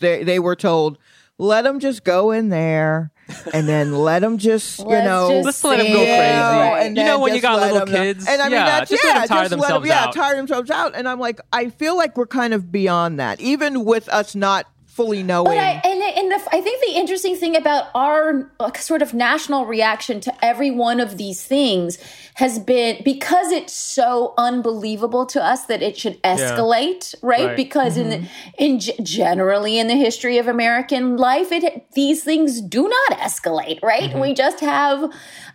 they 0.00 0.24
they 0.24 0.38
were 0.40 0.56
told, 0.56 0.98
"Let 1.38 1.62
them 1.62 1.80
just 1.80 2.04
go 2.04 2.30
in 2.30 2.48
there, 2.50 3.10
and 3.52 3.68
then 3.68 3.92
let 3.94 4.20
them 4.20 4.38
just 4.38 4.78
you 4.78 4.86
know." 4.86 5.42
just 5.42 5.64
let 5.64 5.78
them 5.78 5.86
go 5.86 5.92
see. 5.92 6.04
crazy. 6.04 6.08
Yeah, 6.08 6.76
and 6.84 6.96
You 6.96 7.04
know 7.04 7.18
when 7.20 7.34
you 7.34 7.40
got 7.40 7.60
little 7.60 7.78
little 7.78 7.88
'em 7.88 7.92
know. 7.94 8.00
kids? 8.12 8.26
and 8.28 8.40
I 8.40 8.44
mean 8.44 8.52
Yeah, 8.52 8.64
that's 8.66 8.90
just 8.90 9.02
yeah, 9.04 9.10
let 9.14 9.22
'em 9.22 9.28
tire 9.28 9.48
just 9.48 9.52
let 9.52 9.52
'em- 9.52 9.82
themselves 9.82 9.88
yeah, 9.88 10.04
out. 10.04 10.14
tire 10.14 10.36
themselves 10.36 10.70
out. 10.70 10.94
And 10.94 11.08
I'm 11.08 11.18
like, 11.18 11.40
I 11.52 11.68
feel 11.70 11.96
like 11.96 12.16
we're 12.16 12.26
kind 12.26 12.54
of 12.54 12.70
beyond 12.70 13.18
that, 13.20 13.40
even 13.40 13.84
with 13.84 14.08
us 14.08 14.34
not 14.34 14.66
fully 14.86 15.22
knowing. 15.22 15.46
But 15.46 15.56
I 15.58 15.80
and, 15.84 16.02
and 16.02 16.21
the, 16.32 16.48
I 16.52 16.60
think 16.60 16.84
the 16.84 16.98
interesting 16.98 17.36
thing 17.36 17.56
about 17.56 17.86
our 17.94 18.50
uh, 18.58 18.72
sort 18.74 19.02
of 19.02 19.14
national 19.14 19.66
reaction 19.66 20.20
to 20.22 20.44
every 20.44 20.70
one 20.70 21.00
of 21.00 21.16
these 21.16 21.44
things 21.44 21.98
has 22.34 22.58
been 22.58 23.02
because 23.04 23.52
it's 23.52 23.74
so 23.74 24.34
unbelievable 24.38 25.26
to 25.26 25.42
us 25.42 25.66
that 25.66 25.82
it 25.82 25.98
should 25.98 26.22
escalate, 26.22 27.14
right? 27.22 27.46
Right. 27.48 27.56
Because 27.56 27.96
in 27.96 28.08
the, 28.10 28.28
in 28.58 28.80
g- 28.80 28.94
generally 29.02 29.78
in 29.78 29.86
the 29.86 29.96
history 29.96 30.38
of 30.38 30.48
American 30.48 31.16
life, 31.16 31.52
it 31.52 31.86
these 31.94 32.24
things 32.24 32.60
do 32.60 32.88
not 32.88 33.18
escalate, 33.18 33.82
right? 33.82 34.18
We 34.18 34.34
just 34.34 34.60
have 34.60 35.12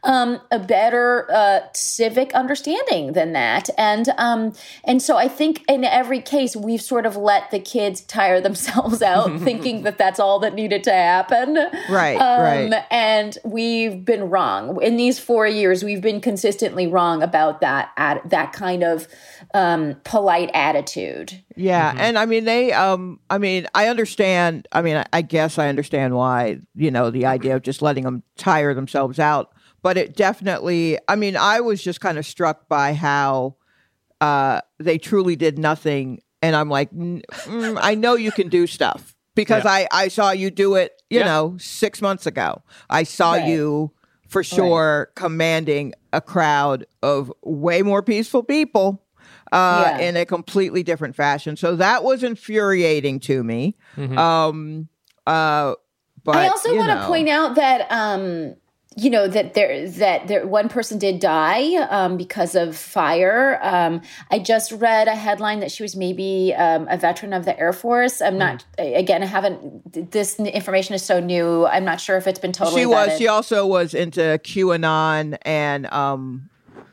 um, 0.08 0.40
a 0.50 0.58
better 0.58 1.30
uh, 1.32 1.60
civic 1.74 2.34
understanding 2.34 3.14
than 3.14 3.34
that, 3.34 3.70
and 3.78 4.10
um, 4.18 4.54
and 4.84 5.02
so 5.02 5.18
I 5.18 5.28
think 5.28 5.64
in 5.70 5.84
every 5.84 6.22
case 6.22 6.56
we've 6.56 6.82
sort 6.82 7.06
of 7.06 7.16
let 7.16 7.52
the 7.52 7.60
kids 7.60 8.02
tire 8.02 8.42
themselves 8.48 9.02
out, 9.02 9.40
thinking 9.42 9.84
that 9.84 10.00
that's 10.00 10.20
all 10.20 10.40
that 10.40 10.56
needed 10.56 10.84
to 10.86 10.92
happen, 10.92 11.58
Right, 11.90 12.16
Um, 12.16 12.72
right. 12.72 12.84
And 12.90 13.38
we've 13.44 14.04
been 14.04 14.30
wrong 14.30 14.82
in 14.82 14.98
these 14.98 15.20
four 15.20 15.46
years. 15.46 15.84
We've 15.84 16.02
been 16.02 16.22
consistently 16.22 16.88
wrong 16.88 17.22
about 17.22 17.62
that 17.62 17.92
at 17.98 18.28
that 18.30 18.54
kind 18.54 18.84
of 18.84 19.08
um, 19.54 19.96
polite 20.04 20.50
attitude. 20.54 21.44
Yeah, 21.56 21.94
and 21.98 22.18
I 22.18 22.26
mean 22.26 22.46
they 22.46 22.72
um 22.72 23.20
I 23.30 23.40
mean 23.40 23.68
I 23.74 23.88
understand 23.88 24.68
I 24.72 24.82
mean 24.82 24.98
I, 24.98 25.06
I 25.12 25.22
guess 25.22 25.58
I 25.58 25.68
understand 25.70 26.16
why, 26.16 26.60
you 26.76 26.92
know, 26.92 27.10
the 27.10 27.26
idea 27.26 27.56
of 27.56 27.64
just 27.64 27.82
letting 27.82 28.04
them 28.04 28.24
tire 28.38 28.74
themselves 28.74 29.20
out, 29.20 29.52
but 29.82 29.98
it 29.98 30.16
definitely 30.16 30.98
I 31.08 31.16
mean 31.16 31.36
I 31.38 31.60
was 31.62 31.82
just 31.84 32.02
kind 32.02 32.18
of 32.18 32.26
struck 32.26 32.68
by 32.68 32.94
how 32.94 33.56
uh 34.22 34.62
they 34.80 34.98
truly 34.98 35.36
did 35.36 35.58
nothing 35.60 36.22
and 36.42 36.56
I'm 36.56 36.70
like 36.70 36.92
"Mm, 36.92 37.22
I 37.82 37.96
know 37.96 38.16
you 38.16 38.32
can 38.32 38.50
do 38.50 38.68
stuff 38.68 39.16
because 39.36 39.64
Yeah. 39.66 39.72
I 39.72 39.88
I 39.92 40.08
saw 40.08 40.32
you 40.32 40.50
do 40.52 40.76
it, 40.76 41.02
you 41.10 41.20
Yeah. 41.20 41.26
know, 41.26 41.58
6 41.60 42.02
months 42.02 42.26
ago. 42.26 42.62
I 42.90 43.04
saw 43.04 43.34
Right. 43.34 43.46
you 43.48 43.92
for 44.28 44.44
sure 44.44 45.10
commanding 45.16 45.94
a 46.12 46.20
crowd 46.22 46.86
of 47.02 47.32
way 47.44 47.82
more 47.82 48.02
peaceful 48.04 48.44
people 48.44 49.04
uh, 49.54 49.92
Yeah. 49.98 49.98
in 50.10 50.18
a 50.18 50.26
completely 50.26 50.84
different 50.84 51.16
fashion. 51.16 51.56
So 51.56 51.76
that 51.78 52.04
was 52.04 52.24
infuriating 52.24 53.20
to 53.22 53.44
me. 53.44 53.78
Um, 53.98 54.90
uh, 55.26 55.76
but 56.24 56.36
I 56.36 56.48
also 56.50 56.76
want 56.76 56.92
to 57.00 57.06
point 57.08 57.30
out 57.30 57.56
that 57.56 57.88
um, 57.92 58.56
you 58.98 59.12
know 59.12 59.28
that 59.28 59.54
there 59.54 59.88
that 59.88 60.28
there 60.28 60.48
one 60.48 60.70
person 60.70 60.98
did 60.98 61.20
die 61.20 61.76
um, 61.90 62.18
because 62.18 62.56
of 62.56 62.76
fire. 62.76 63.60
Um, 63.62 64.02
I 64.32 64.40
just 64.40 64.72
read 64.72 65.08
a 65.08 65.16
headline 65.16 65.60
that 65.60 65.72
she 65.72 65.84
was 65.84 65.96
maybe 65.96 66.54
um, 66.56 66.88
a 66.90 66.98
veteran 66.98 67.32
of 67.32 67.46
the 67.46 67.58
Air 67.60 67.74
Force. 67.74 68.22
I'm 68.22 68.40
not 68.40 68.66
again. 68.80 69.22
I 69.22 69.28
haven't. 69.28 70.12
This 70.12 70.40
information 70.40 70.96
is 70.96 71.04
so 71.04 71.20
new. 71.20 71.68
I'm 71.68 71.86
not 71.86 72.02
sure 72.02 72.18
if 72.18 72.26
it's 72.26 72.40
been 72.40 72.52
totally. 72.52 72.82
She 72.82 72.86
was. 72.88 73.10
vetted. 73.10 73.18
She 73.20 73.28
also 73.28 73.68
was 73.68 73.94
into 73.94 74.20
QAnon, 74.44 75.38
and 75.44 75.86
um, 75.94 76.50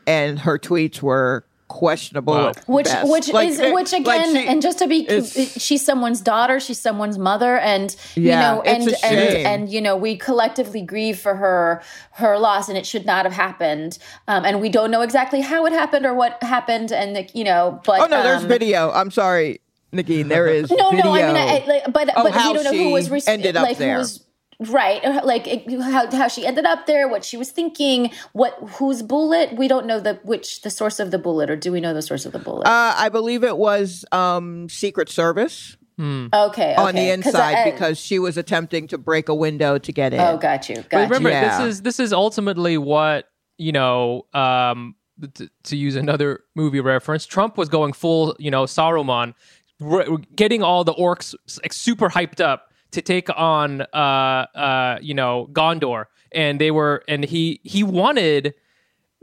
and 0.06 0.38
her 0.40 0.58
tweets 0.58 1.00
were 1.00 1.46
questionable. 1.68 2.34
Wow. 2.34 2.48
at 2.50 2.68
which 2.68 2.86
best. 2.86 3.10
which 3.10 3.28
Like, 3.32 3.48
is 3.48 3.58
they- 3.58 3.72
which 3.72 3.92
like 3.92 4.02
again 4.02 4.34
she- 4.34 4.46
and 4.46 4.60
just 4.62 4.78
to 4.80 4.86
be 4.86 5.06
she's 5.24 5.84
someone's 5.84 6.20
daughter 6.20 6.60
she's 6.60 6.78
someone's 6.78 7.18
mother 7.18 7.56
and 7.58 7.94
Yeah, 8.14 8.22
you 8.52 8.56
know 8.56 8.62
and 8.62 8.88
and 9.02 9.46
and 9.46 9.68
you 9.72 9.80
know 9.80 9.96
we 9.96 10.16
collectively 10.16 10.82
grieve 10.82 11.18
for 11.18 11.34
her 11.36 11.82
her 12.12 12.38
loss 12.38 12.68
and 12.68 12.76
it 12.78 12.86
should 12.86 13.06
not 13.06 13.24
have 13.24 13.32
happened 13.34 13.98
um, 14.28 14.44
and 14.44 14.60
we 14.60 14.68
don't 14.68 14.90
know 14.90 15.00
exactly 15.02 15.40
how 15.40 15.64
it 15.66 15.72
happened 15.72 16.04
or 16.06 16.14
what 16.14 16.40
happened 16.42 16.92
and 16.92 17.16
the, 17.16 17.28
you 17.34 17.44
know 17.44 17.80
but 17.84 18.00
oh 18.00 18.06
no, 18.06 18.22
there's 18.22 18.42
um, 18.42 18.48
video. 18.48 18.90
I'm 18.92 19.10
sorry, 19.10 19.60
Negin. 19.92 20.28
There 20.28 20.46
is 20.46 20.70
no 20.70 20.90
video. 20.90 21.04
no 21.06 21.12
I 21.12 21.26
mean 21.26 21.36
I, 21.36 21.40
I, 21.40 21.64
like, 21.66 21.84
but 21.92 22.08
of 22.16 22.24
but 22.24 22.32
how 22.32 22.52
we 22.52 22.62
don't 22.62 22.64
know 22.64 22.84
who 22.84 22.90
was 22.92 23.10
rec- 23.10 23.22
ended 23.26 23.56
up 23.56 23.62
like 23.64 23.78
there. 23.78 23.94
who 23.94 23.98
was 24.00 24.23
right 24.70 25.04
uh, 25.04 25.20
like 25.24 25.46
it- 25.46 25.80
how, 25.82 26.10
how 26.10 26.28
she 26.28 26.46
ended 26.46 26.64
up 26.64 26.86
there 26.86 27.08
what 27.08 27.24
she 27.24 27.36
was 27.36 27.50
thinking 27.50 28.10
what 28.32 28.56
whose 28.78 29.02
bullet 29.02 29.52
we 29.56 29.68
don't 29.68 29.86
know 29.86 30.00
the 30.00 30.14
which 30.24 30.62
the 30.62 30.70
source 30.70 30.98
of 31.00 31.10
the 31.10 31.18
bullet 31.18 31.50
or 31.50 31.56
do 31.56 31.70
we 31.72 31.80
know 31.80 31.92
the 31.94 32.02
source 32.02 32.24
of 32.26 32.32
the 32.32 32.38
bullet 32.38 32.66
uh, 32.66 32.94
I 32.96 33.08
believe 33.08 33.44
it 33.44 33.56
was 33.58 34.04
um, 34.12 34.68
Secret 34.68 35.08
Service 35.08 35.76
okay, 36.00 36.74
on 36.74 36.94
the 36.96 37.10
inside 37.10 37.54
I- 37.54 37.70
because 37.70 37.98
she 37.98 38.18
was 38.18 38.36
attempting 38.36 38.88
to 38.88 38.98
break 38.98 39.28
a 39.28 39.34
window 39.34 39.78
to 39.78 39.92
get 39.92 40.12
in. 40.12 40.18
Oh, 40.20 40.36
got 40.36 40.68
you. 40.68 40.84
But 40.90 41.08
remember, 41.08 41.28
you. 41.28 41.34
Yeah. 41.34 41.58
this 41.58 41.66
is 41.76 41.82
this 41.82 42.00
is 42.00 42.12
ultimately 42.12 42.76
what 42.78 43.28
you 43.58 43.70
know. 43.72 44.26
Um, 44.34 44.96
t- 45.34 45.48
to 45.64 45.76
use 45.76 45.94
another 45.94 46.40
movie 46.56 46.80
reference, 46.80 47.26
Trump 47.26 47.56
was 47.56 47.68
going 47.68 47.92
full, 47.92 48.34
you 48.40 48.50
know, 48.50 48.64
Saruman, 48.64 49.34
r- 49.80 50.18
getting 50.34 50.64
all 50.64 50.82
the 50.82 50.94
orcs 50.94 51.34
like, 51.62 51.72
super 51.72 52.08
hyped 52.08 52.40
up 52.40 52.72
to 52.94 53.02
take 53.02 53.28
on, 53.36 53.82
uh, 53.82 53.86
uh, 53.96 54.98
you 55.02 55.14
know, 55.14 55.48
Gondor, 55.52 56.06
and 56.32 56.60
they 56.60 56.70
were, 56.70 57.02
and 57.08 57.24
he 57.24 57.60
he 57.62 57.82
wanted 57.82 58.54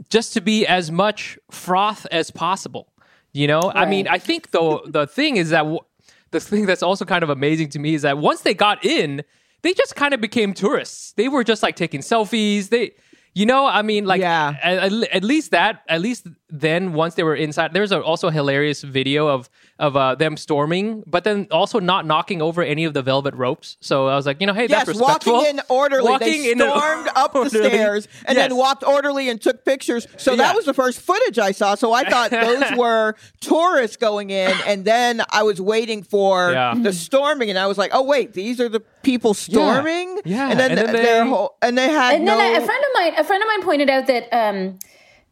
just 0.10 0.34
to 0.34 0.42
be 0.42 0.66
as 0.66 0.92
much 0.92 1.38
froth 1.52 2.06
as 2.12 2.32
possible. 2.32 2.88
You 3.34 3.48
know, 3.48 3.72
I 3.74 3.86
mean, 3.86 4.08
I 4.08 4.18
think 4.20 4.52
though 4.52 4.82
the 4.88 5.08
thing 5.08 5.38
is 5.38 5.50
that 5.52 5.64
w- 5.64 5.80
the 6.32 6.40
thing 6.40 6.66
that's 6.66 6.84
also 6.84 7.06
kind 7.06 7.24
of 7.24 7.30
amazing 7.30 7.70
to 7.70 7.80
me 7.80 7.94
is 7.94 8.02
that 8.04 8.18
once 8.18 8.42
they 8.42 8.54
got 8.54 8.84
in, 8.86 9.24
they 9.62 9.74
just 9.74 9.96
kind 9.96 10.14
of 10.14 10.22
became 10.22 10.54
tourists. 10.54 11.14
They 11.14 11.28
were 11.30 11.44
just 11.44 11.64
like 11.64 11.76
taking 11.76 12.02
selfies. 12.02 12.70
They, 12.70 12.92
you 13.34 13.46
know, 13.46 13.66
I 13.66 13.82
mean, 13.84 14.06
like, 14.06 14.20
Yeah. 14.20 14.56
at, 14.62 14.92
at- 14.92 15.24
least 15.24 15.52
that, 15.52 15.84
at 15.88 16.02
least 16.02 16.28
then, 16.50 16.92
once 16.94 17.16
they 17.16 17.24
were 17.24 17.36
inside, 17.36 17.72
there's 17.74 17.92
also 17.94 18.28
a 18.28 18.32
hilarious 18.32 18.82
video 18.82 19.28
of 19.28 19.50
of 19.82 19.98
uh, 19.98 20.16
them 20.16 20.38
storming, 20.38 21.04
but 21.08 21.24
then 21.26 21.48
also 21.52 21.80
not 21.80 22.06
knocking 22.06 22.42
over 22.42 22.62
any 22.62 22.86
of 22.86 22.94
the 22.94 23.02
velvet 23.02 23.34
ropes. 23.34 23.76
So 23.82 24.08
I 24.08 24.16
was 24.16 24.26
like, 24.26 24.40
you 24.40 24.48
know, 24.48 24.54
hey, 24.54 24.68
Yes, 24.70 24.86
that's 24.86 24.90
respectful. 25.00 25.34
walking 25.34 25.50
in 25.58 25.62
orderly. 25.68 26.10
Walking 26.10 26.28
they 26.44 26.52
in 26.52 26.62
an 26.62 26.70
stormed 26.70 27.10
up 27.16 27.34
the 27.34 27.50
stairs 27.50 28.08
and 28.26 28.38
Yes. 28.38 28.48
then 28.50 28.58
walked 28.58 28.84
orderly 28.84 29.28
and 29.28 29.42
took 29.42 29.66
pictures. 29.66 30.08
So 30.18 30.32
Yeah. 30.34 30.38
that 30.38 30.56
was 30.56 30.66
the 30.66 30.74
first 30.74 31.02
footage 31.02 31.40
I 31.40 31.52
saw. 31.52 31.76
So 31.76 31.92
I 31.94 32.08
thought 32.10 32.32
those 32.32 32.64
were 32.78 33.16
tourists 33.42 33.98
going 33.98 34.30
in, 34.30 34.54
and 34.68 34.86
then 34.86 35.24
I 35.32 35.44
was 35.44 35.60
waiting 35.60 36.04
for 36.04 36.52
Yeah. 36.52 36.76
the 36.78 36.94
storming, 36.94 37.50
and 37.50 37.58
I 37.60 37.66
was 37.68 37.78
like, 37.78 37.92
oh 37.94 38.04
wait, 38.04 38.34
these 38.34 38.62
are 38.62 38.70
the 38.70 38.82
people 39.02 39.34
storming. 39.34 40.20
Yeah. 40.26 40.50
and 40.52 40.60
then, 40.60 40.72
And 40.72 40.80
then 40.80 40.94
their 40.94 41.24
they- 41.24 41.30
whole 41.30 41.58
and 41.62 41.76
they 41.78 41.90
had 41.90 42.16
and 42.16 42.26
no. 42.26 42.38
then 42.38 42.62
a 42.62 42.64
friend 42.66 42.84
of 42.84 42.92
mine, 42.94 43.14
a 43.20 43.24
friend 43.24 43.42
of 43.42 43.48
mine 43.48 43.62
pointed 43.64 43.90
out 43.90 44.06
that 44.08 44.30
um, 44.32 44.78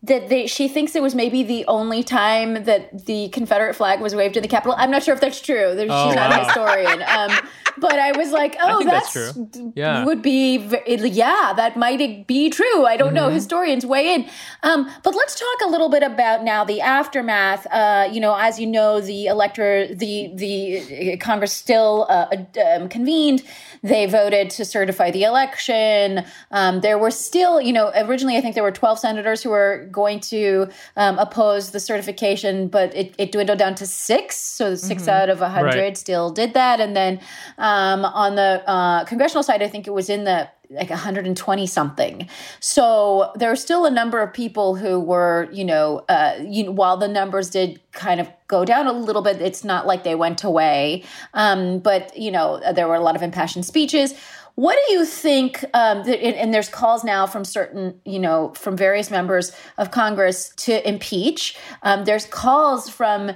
that 0.04 0.30
they, 0.30 0.48
she 0.48 0.68
thinks 0.70 0.96
it 0.96 1.02
was 1.02 1.14
maybe 1.14 1.44
the 1.44 1.66
only 1.68 2.04
time 2.04 2.64
that 2.64 3.06
the 3.06 3.28
Confederate 3.30 3.76
flag 3.76 4.00
was 4.00 4.16
waved 4.16 4.38
in 4.38 4.42
the 4.42 4.48
Capitol. 4.48 4.74
I'm 4.78 4.92
not 4.92 5.04
sure 5.04 5.14
if 5.14 5.20
that's 5.20 5.42
true. 5.42 5.76
There- 5.76 5.88
Oh, 5.90 6.08
She's 6.08 6.16
not 6.16 6.32
a 6.32 6.46
historian. 6.46 7.02
Um, 7.04 7.32
but 7.80 8.00
I 8.00 8.12
was 8.18 8.32
like, 8.32 8.56
oh, 8.62 8.84
that's 8.84 9.14
that's, 9.14 9.34
true. 9.34 9.72
Yeah. 9.76 10.06
would 10.06 10.22
be, 10.22 10.58
yeah, 10.88 11.54
that 11.56 11.76
might 11.76 12.28
be 12.28 12.50
true. 12.50 12.86
I 12.86 12.96
don't 12.96 13.08
Mm-hmm. 13.10 13.16
know. 13.16 13.30
Historians 13.30 13.86
weigh 13.86 14.14
in. 14.14 14.30
Um, 14.64 14.90
but 15.04 15.16
let's 15.16 15.38
talk 15.38 15.68
a 15.68 15.70
little 15.70 15.90
bit 15.90 16.04
about 16.04 16.44
now 16.44 16.64
the 16.64 16.80
aftermath. 16.80 17.66
Uh, 17.72 18.08
you 18.12 18.20
know, 18.22 18.36
as 18.36 18.60
you 18.60 18.68
know, 18.68 19.02
the 19.02 19.26
elector, 19.26 19.94
the 19.94 20.32
the 20.36 21.14
uh, 21.14 21.18
Congress 21.18 21.52
still 21.54 22.06
uh, 22.10 22.28
um, 22.76 22.88
convened. 22.88 23.44
They 23.82 24.06
voted 24.06 24.50
to 24.52 24.64
certify 24.66 25.12
the 25.12 25.24
election. 25.24 26.24
Um, 26.52 26.82
there 26.82 26.98
were 26.98 27.12
still, 27.12 27.60
you 27.62 27.74
know, 27.74 27.92
originally 27.96 28.38
I 28.38 28.42
think 28.42 28.54
there 28.56 28.64
were 28.64 28.72
12 28.72 29.00
senators 29.00 29.42
who 29.42 29.50
were 29.52 29.89
going 29.92 30.20
to 30.22 30.68
um, 30.96 31.18
oppose 31.20 31.72
the 31.72 31.80
certification, 31.80 32.68
but 32.68 32.96
it, 32.96 33.14
it 33.18 33.32
dwindled 33.32 33.60
down 33.60 33.76
to 33.76 33.86
six. 33.86 34.38
So 34.38 34.76
6 34.76 35.08
out 35.08 35.30
of 35.30 35.40
a 35.40 35.44
100 35.44 35.66
Right. 35.66 35.98
still 35.98 36.32
did 36.32 36.54
that. 36.54 36.80
And 36.80 36.96
then 36.96 37.20
um, 37.58 38.06
on 38.06 38.36
the 38.36 38.64
uh, 38.68 39.06
congressional 39.06 39.44
side, 39.44 39.62
I 39.62 39.68
think 39.68 39.88
it 39.88 39.92
was 39.94 40.10
in 40.10 40.24
the 40.24 40.50
like 40.72 40.90
120 40.90 41.66
something. 41.66 42.30
So 42.60 43.32
there 43.36 43.52
are 43.52 43.56
still 43.56 43.86
a 43.86 43.92
number 43.92 44.22
of 44.22 44.34
people 44.34 44.76
who 44.76 45.00
were, 45.00 45.50
you 45.52 45.66
know, 45.66 46.06
uh, 46.10 46.36
you 46.42 46.66
know, 46.66 46.72
while 46.72 46.96
the 46.98 47.08
numbers 47.08 47.50
did 47.50 47.80
kind 47.92 48.20
of 48.20 48.30
go 48.48 48.66
down 48.66 48.86
a 48.86 48.94
little 48.94 49.24
bit, 49.24 49.42
it's 49.42 49.64
not 49.64 49.88
like 49.88 50.04
they 50.04 50.14
went 50.16 50.44
away. 50.44 51.04
Um, 51.34 51.80
but 51.80 52.16
you 52.16 52.30
know, 52.32 52.62
there 52.74 52.88
were 52.88 52.96
a 52.96 53.00
lot 53.00 53.16
of 53.16 53.24
impassioned 53.24 53.66
speeches. 53.66 54.14
What 54.60 54.78
do 54.86 54.94
you 54.94 55.06
think? 55.06 55.64
Um, 55.74 56.04
th- 56.04 56.20
and, 56.22 56.36
and 56.36 56.54
there's 56.54 56.68
calls 56.68 57.06
now 57.06 57.26
from 57.26 57.46
certain, 57.46 58.02
you 58.04 58.20
know, 58.20 58.52
from 58.56 58.76
various 58.76 59.10
members 59.10 59.54
of 59.78 59.90
Congress 59.92 60.50
to 60.58 60.86
impeach. 60.86 61.56
Um, 61.82 62.04
there's 62.04 62.26
calls 62.26 62.90
from, 62.90 63.32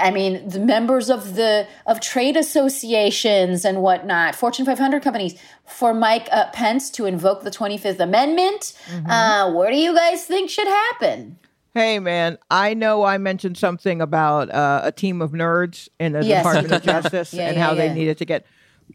I 0.00 0.10
mean, 0.10 0.48
the 0.48 0.60
members 0.60 1.10
of 1.10 1.34
the 1.34 1.66
of 1.86 2.00
trade 2.00 2.38
associations 2.38 3.66
and 3.66 3.82
whatnot, 3.82 4.34
Fortune 4.34 4.64
500 4.64 5.02
companies, 5.02 5.38
for 5.66 5.92
Mike 5.92 6.28
uh, 6.32 6.46
Pence 6.52 6.88
to 6.92 7.04
invoke 7.04 7.42
the 7.42 7.50
25th 7.50 8.00
Amendment. 8.00 8.72
Uh, 9.06 9.52
what 9.52 9.70
do 9.70 9.76
you 9.76 9.94
guys 9.94 10.24
think 10.24 10.48
should 10.48 10.68
happen? 10.68 11.38
Hey, 11.74 11.98
man, 11.98 12.38
I 12.50 12.72
know 12.72 13.02
I 13.04 13.18
mentioned 13.18 13.58
something 13.58 14.00
about 14.00 14.50
uh, 14.50 14.80
a 14.84 14.92
team 14.92 15.20
of 15.20 15.32
nerds 15.32 15.88
in 16.00 16.12
the 16.12 16.24
Yes. 16.24 16.44
Department 16.44 16.72
of 16.74 16.82
Justice 17.02 17.34
Yeah, 17.34 17.48
and 17.48 17.56
yeah, 17.56 17.62
how 17.62 17.72
yeah. 17.72 17.88
they 17.88 17.94
needed 17.94 18.16
to 18.18 18.24
get. 18.24 18.46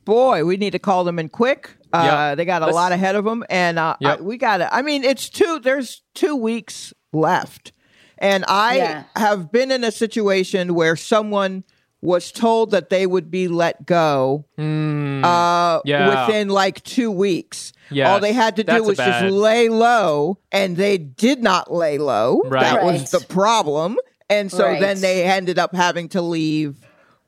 Boy, 0.06 0.46
we 0.46 0.58
need 0.58 0.72
to 0.72 0.79
call 0.79 1.03
them 1.03 1.20
in 1.20 1.29
quick. 1.29 1.72
Uh, 1.94 2.29
Yep. 2.32 2.38
They 2.38 2.46
got 2.46 2.62
a 2.62 2.65
Let's- 2.65 2.75
lot 2.75 2.91
ahead 2.91 3.15
of 3.15 3.25
them, 3.25 3.44
and 3.50 3.77
uh, 3.79 3.96
Yep. 4.00 4.20
I, 4.20 4.22
we 4.22 4.38
got 4.38 4.62
it. 4.62 4.67
I 4.72 4.82
mean, 4.82 5.03
it's 5.03 5.29
two. 5.29 5.60
There's 5.60 6.01
two 6.15 6.36
weeks 6.36 6.94
left, 7.13 7.72
and 8.17 8.44
I 8.48 8.77
Yeah. 8.77 9.03
have 9.15 9.51
been 9.51 9.72
in 9.72 9.84
a 9.84 9.91
situation 9.91 10.74
where 10.75 10.96
someone 10.96 11.63
was 12.01 12.32
told 12.32 12.72
that 12.72 12.89
they 12.89 13.08
would 13.08 13.32
be 13.32 13.48
let 13.48 13.86
go 13.86 14.46
uh, 14.60 15.79
Yeah. 15.86 16.25
within 16.27 16.50
like 16.50 16.84
two 16.84 17.10
weeks. 17.12 17.74
Yes, 17.89 18.08
All 18.10 18.20
they 18.20 18.34
had 18.34 18.56
to 18.58 18.63
do 18.63 18.72
that's 18.74 18.84
a 18.86 18.88
was 18.88 18.98
just 18.98 19.25
lay 19.25 19.70
low, 19.70 20.38
and 20.51 20.75
they 20.77 20.98
did 20.98 21.41
not 21.41 21.74
lay 21.74 21.98
low. 21.98 22.41
Right. 22.46 22.62
That 22.63 22.84
was 22.84 23.01
Right. 23.01 23.12
the 23.22 23.25
problem. 23.27 23.98
And 24.29 24.51
so 24.51 24.65
Right. 24.65 24.79
then 24.79 25.00
they 25.01 25.24
ended 25.24 25.58
up 25.58 25.74
having 25.74 26.10
to 26.10 26.22
leave 26.22 26.75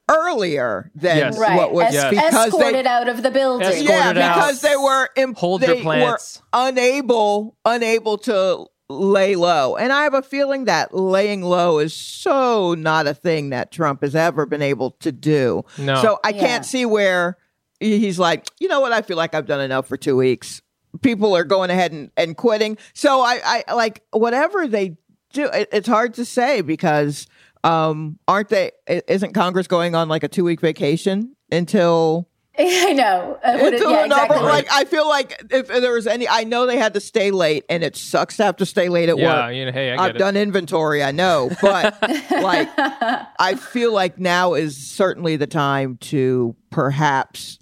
earlier 0.09 0.91
than 0.95 1.17
Yes. 1.17 1.37
Right. 1.37 1.55
what 1.55 1.71
was 1.73 1.87
Es- 1.87 1.93
Yes. 1.93 2.09
because 2.11 2.47
escorted 2.47 2.85
they 2.85 2.89
out 2.89 3.07
of 3.07 3.23
the 3.23 3.31
building. 3.31 3.67
Escorted 3.67 3.89
yeah 4.17 4.31
out. 4.31 4.35
because 4.35 4.61
they 4.61 4.75
were 4.75 5.09
imp- 5.15 5.37
Hold 5.37 5.61
they 5.61 5.67
your 5.67 5.75
were 5.77 5.81
plants. 5.83 6.41
unable 6.51 7.55
unable 7.65 8.17
to 8.17 8.65
lay 8.91 9.35
low 9.35 9.75
and 9.75 9.93
i 9.93 10.01
have 10.03 10.15
a 10.15 10.21
feeling 10.23 10.65
that 10.65 10.95
laying 10.95 11.43
low 11.43 11.77
is 11.77 11.93
so 11.93 12.73
not 12.73 13.05
a 13.05 13.13
thing 13.13 13.51
that 13.51 13.71
trump 13.71 14.01
has 14.01 14.15
ever 14.15 14.47
been 14.47 14.63
able 14.63 14.91
to 14.99 15.11
do 15.11 15.63
No. 15.77 16.01
so 16.01 16.19
i 16.23 16.29
Yeah. 16.29 16.39
can't 16.39 16.65
see 16.65 16.87
where 16.87 17.37
he's 17.79 18.17
like 18.17 18.47
you 18.59 18.67
know 18.67 18.79
what 18.79 18.91
i 18.91 19.03
feel 19.03 19.15
like 19.15 19.35
i've 19.35 19.45
done 19.45 19.61
enough 19.61 19.87
for 19.87 19.95
two 19.95 20.15
weeks 20.17 20.63
people 21.03 21.35
are 21.35 21.43
going 21.43 21.69
ahead 21.69 21.91
and, 21.91 22.09
and 22.17 22.35
quitting 22.35 22.79
so 22.95 23.21
i 23.21 23.63
i 23.69 23.73
like 23.75 24.01
whatever 24.11 24.65
they 24.67 24.97
do 25.33 25.45
it, 25.53 25.69
it's 25.71 25.87
hard 25.87 26.15
to 26.15 26.25
say 26.25 26.61
because 26.61 27.27
um 27.63 28.17
aren't 28.27 28.49
they 28.49 28.71
isn't 28.87 29.33
congress 29.33 29.67
going 29.67 29.93
on 29.95 30.07
like 30.07 30.23
a 30.23 30.27
two 30.27 30.43
week 30.43 30.61
vacation 30.61 31.35
until 31.51 32.27
I 32.61 32.91
know. 32.91 33.39
Uh, 33.41 33.57
what 33.57 33.73
it- 33.73 33.81
yeah, 33.81 34.01
the 34.01 34.07
number, 34.07 34.35
like 34.35 34.67
I 34.69 34.83
feel 34.83 35.07
like 35.07 35.41
if 35.49 35.67
there 35.67 35.93
was 35.93 36.05
any, 36.07 36.27
I 36.27 36.43
know 36.43 36.65
they 36.65 36.77
had 36.77 36.93
to 36.95 36.99
stay 36.99 37.31
late, 37.31 37.63
and 37.69 37.83
it 37.85 37.95
sucks 37.95 38.35
to 38.37 38.43
have 38.43 38.57
to 38.57 38.65
stay 38.65 38.89
late 38.89 39.07
at 39.07 39.17
Yeah, 39.17 39.45
work. 39.47 39.55
you 39.55 39.65
know, 39.65 39.71
hey, 39.71 39.91
I 39.91 39.95
get 39.95 40.01
I've 40.01 40.15
it. 40.15 40.19
done 40.19 40.35
inventory, 40.35 41.01
I 41.01 41.11
know, 41.11 41.51
but 41.61 41.97
like 42.41 42.67
I 42.77 43.55
feel 43.55 43.93
like 43.93 44.19
now 44.19 44.55
is 44.55 44.75
certainly 44.75 45.37
the 45.37 45.47
time 45.47 45.95
to 46.01 46.53
perhaps 46.69 47.59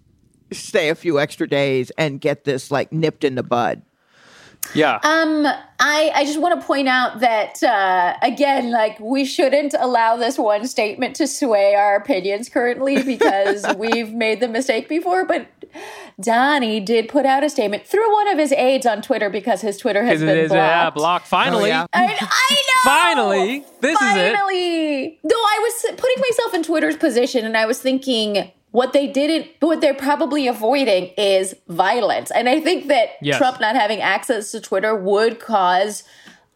stay 0.52 0.90
a 0.90 0.96
few 0.96 1.20
extra 1.20 1.48
days 1.48 1.92
and 1.98 2.20
get 2.20 2.44
this 2.46 2.72
like 2.72 2.92
nipped 2.92 3.24
in 3.24 3.36
the 3.36 3.44
bud. 3.44 3.84
Yeah. 4.74 5.00
Um, 5.04 5.46
I, 5.80 6.12
I 6.14 6.26
just 6.26 6.40
want 6.40 6.60
to 6.60 6.66
point 6.66 6.88
out 6.88 7.20
that 7.20 7.62
uh, 7.62 8.16
again, 8.22 8.72
like 8.72 9.00
we 9.00 9.26
shouldn't 9.26 9.74
allow 9.78 10.18
this 10.18 10.38
one 10.38 10.68
statement 10.68 11.16
to 11.18 11.28
sway 11.28 11.76
our 11.76 11.96
opinions 11.96 12.50
currently 12.50 13.04
because 13.18 13.66
we've 13.78 14.14
made 14.14 14.40
the 14.40 14.48
mistake 14.48 14.90
before. 14.90 15.26
But 15.26 15.48
Donnie 16.22 16.80
did 16.80 17.10
put 17.10 17.26
out 17.26 17.44
a 17.44 17.50
statement 17.50 17.86
through 17.86 18.12
one 18.12 18.28
of 18.28 18.40
his 18.40 18.52
aides 18.54 18.86
on 18.86 19.02
Twitter 19.02 19.30
because 19.30 19.62
his 19.62 19.78
Twitter 19.78 20.04
has 20.04 20.22
been 20.22 20.38
is 20.38 20.50
blocked. 20.50 20.60
yeah, 20.60 20.90
blocked? 20.90 21.28
Finally. 21.28 21.70
yeah. 21.70 21.86
I, 21.94 22.06
I 22.06 22.54
know. 22.54 22.82
Finally, 22.84 23.66
this 23.82 24.02
is 24.02 24.16
it. 24.16 24.36
Finally, 24.36 25.20
though 25.24 25.36
I 25.36 25.60
was 25.62 25.96
putting 25.98 26.22
myself 26.22 26.54
in 26.54 26.64
Twitter's 26.64 26.98
position, 26.98 27.46
and 27.46 27.56
I 27.56 27.66
was 27.66 27.80
thinking 27.80 28.52
what 28.78 28.94
they 28.94 29.08
didn't, 29.08 29.48
what 29.60 29.82
they're 29.82 29.96
probably 29.96 30.48
avoiding 30.48 31.08
is 31.18 31.56
violence, 31.68 32.30
and 32.30 32.48
I 32.48 32.60
think 32.60 32.90
that 32.90 33.10
Yes. 33.24 33.40
Trump 33.40 33.60
not 33.60 33.76
having 33.76 34.02
access 34.02 34.52
to 34.52 34.62
Twitter 34.62 34.96
would 34.96 35.40
cause 35.40 36.04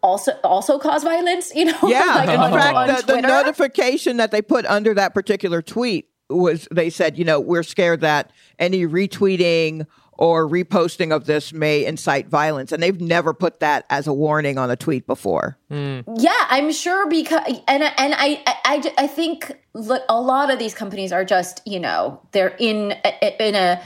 also 0.03 0.33
also 0.43 0.77
cause 0.77 1.03
violence. 1.03 1.51
You 1.55 1.65
know, 1.65 1.79
Yeah, 1.87 2.13
like 2.17 2.29
in 2.29 2.39
on, 2.39 2.51
fact, 2.51 2.75
on 2.75 2.87
the, 2.87 3.13
the 3.15 3.21
notification 3.21 4.17
that 4.17 4.29
they 4.29 4.43
put 4.43 4.67
under 4.67 4.93
that 4.93 5.15
particular 5.15 5.63
tweet 5.63 6.09
was 6.29 6.67
they 6.69 6.91
said, 6.91 7.17
you 7.17 7.25
know, 7.25 7.39
we're 7.39 7.63
scared 7.63 8.01
that 8.01 8.29
any 8.59 8.85
retweeting 8.85 9.87
or 10.17 10.47
reposting 10.47 11.11
of 11.11 11.25
this 11.25 11.51
may 11.51 11.85
incite 11.85 12.27
violence, 12.27 12.71
and 12.71 12.81
they've 12.81 13.01
never 13.01 13.33
put 13.33 13.59
that 13.59 13.85
as 13.89 14.07
a 14.07 14.13
warning 14.13 14.57
on 14.57 14.69
a 14.69 14.75
tweet 14.75 15.07
before. 15.07 15.57
Yeah, 15.69 16.45
I'm 16.49 16.71
sure 16.71 17.09
because 17.09 17.41
and 17.67 17.83
and 17.83 18.13
I 18.15 18.43
I, 18.45 18.55
I, 18.65 18.93
I 18.99 19.07
think 19.07 19.51
look, 19.73 20.03
a 20.09 20.21
lot 20.21 20.51
of 20.51 20.59
these 20.59 20.73
companies 20.73 21.11
are 21.11 21.25
just 21.25 21.61
you 21.65 21.79
know 21.79 22.21
they're 22.31 22.55
in 22.59 22.93
in 23.39 23.55
a 23.55 23.81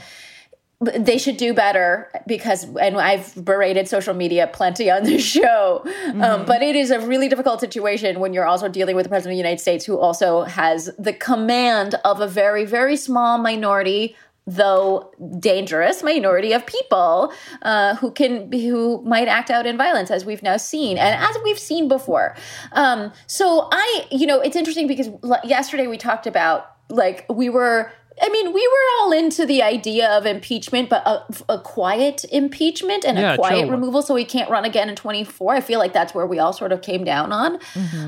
they 0.80 1.16
should 1.16 1.38
do 1.38 1.54
better 1.54 2.10
because 2.26 2.64
and 2.76 2.98
I've 2.98 3.34
berated 3.42 3.88
social 3.88 4.12
media 4.12 4.46
plenty 4.46 4.90
on 4.90 5.04
this 5.04 5.24
show, 5.24 5.82
um, 6.20 6.44
but 6.44 6.62
it 6.62 6.76
is 6.76 6.90
a 6.90 7.00
really 7.00 7.28
difficult 7.28 7.60
situation 7.60 8.20
when 8.20 8.34
you're 8.34 8.46
also 8.46 8.68
dealing 8.68 8.94
with 8.94 9.04
the 9.04 9.08
president 9.08 9.32
of 9.32 9.36
the 9.36 9.42
United 9.48 9.60
States 9.60 9.86
who 9.86 9.98
also 9.98 10.42
has 10.42 10.90
the 10.98 11.14
command 11.14 11.94
of 12.04 12.20
a 12.20 12.28
very 12.28 12.66
very 12.66 12.96
small 12.96 13.38
minority 13.38 14.14
though 14.46 15.10
dangerous 15.40 16.02
minority 16.02 16.52
of 16.52 16.64
people 16.66 17.32
uh, 17.62 17.96
who 17.96 18.10
can 18.12 18.50
who 18.52 19.02
might 19.02 19.26
act 19.28 19.50
out 19.50 19.66
in 19.66 19.76
violence 19.76 20.10
as 20.10 20.24
we've 20.24 20.42
now 20.42 20.56
seen 20.56 20.96
and 20.98 21.20
as 21.20 21.36
we've 21.42 21.58
seen 21.58 21.88
before 21.88 22.36
um, 22.72 23.12
so 23.26 23.68
i 23.72 24.06
you 24.10 24.26
know 24.26 24.40
it's 24.40 24.54
interesting 24.56 24.86
because 24.86 25.08
l- 25.24 25.40
yesterday 25.44 25.86
we 25.88 25.96
talked 25.98 26.26
about 26.26 26.76
like 26.88 27.26
we 27.28 27.48
were 27.48 27.90
I 28.18 28.30
mean, 28.30 28.54
we 28.54 28.66
were 28.66 29.02
all 29.02 29.12
into 29.12 29.44
the 29.44 29.62
idea 29.62 30.08
of 30.08 30.24
impeachment, 30.24 30.88
but 30.88 31.06
a, 31.06 31.22
a 31.50 31.60
quiet 31.60 32.24
impeachment 32.32 33.04
and 33.04 33.18
Yeah, 33.18 33.34
a 33.34 33.36
quiet 33.36 33.68
removal 33.68 34.00
so 34.00 34.14
he 34.14 34.24
can't 34.24 34.48
run 34.48 34.64
again 34.64 34.88
in 34.88 34.96
24. 34.96 35.52
I 35.54 35.60
feel 35.60 35.78
like 35.78 35.92
that's 35.92 36.14
where 36.14 36.26
we 36.26 36.38
all 36.38 36.54
sort 36.54 36.72
of 36.72 36.80
came 36.80 37.04
down 37.04 37.30
on. 37.30 37.58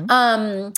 Um, 0.09 0.73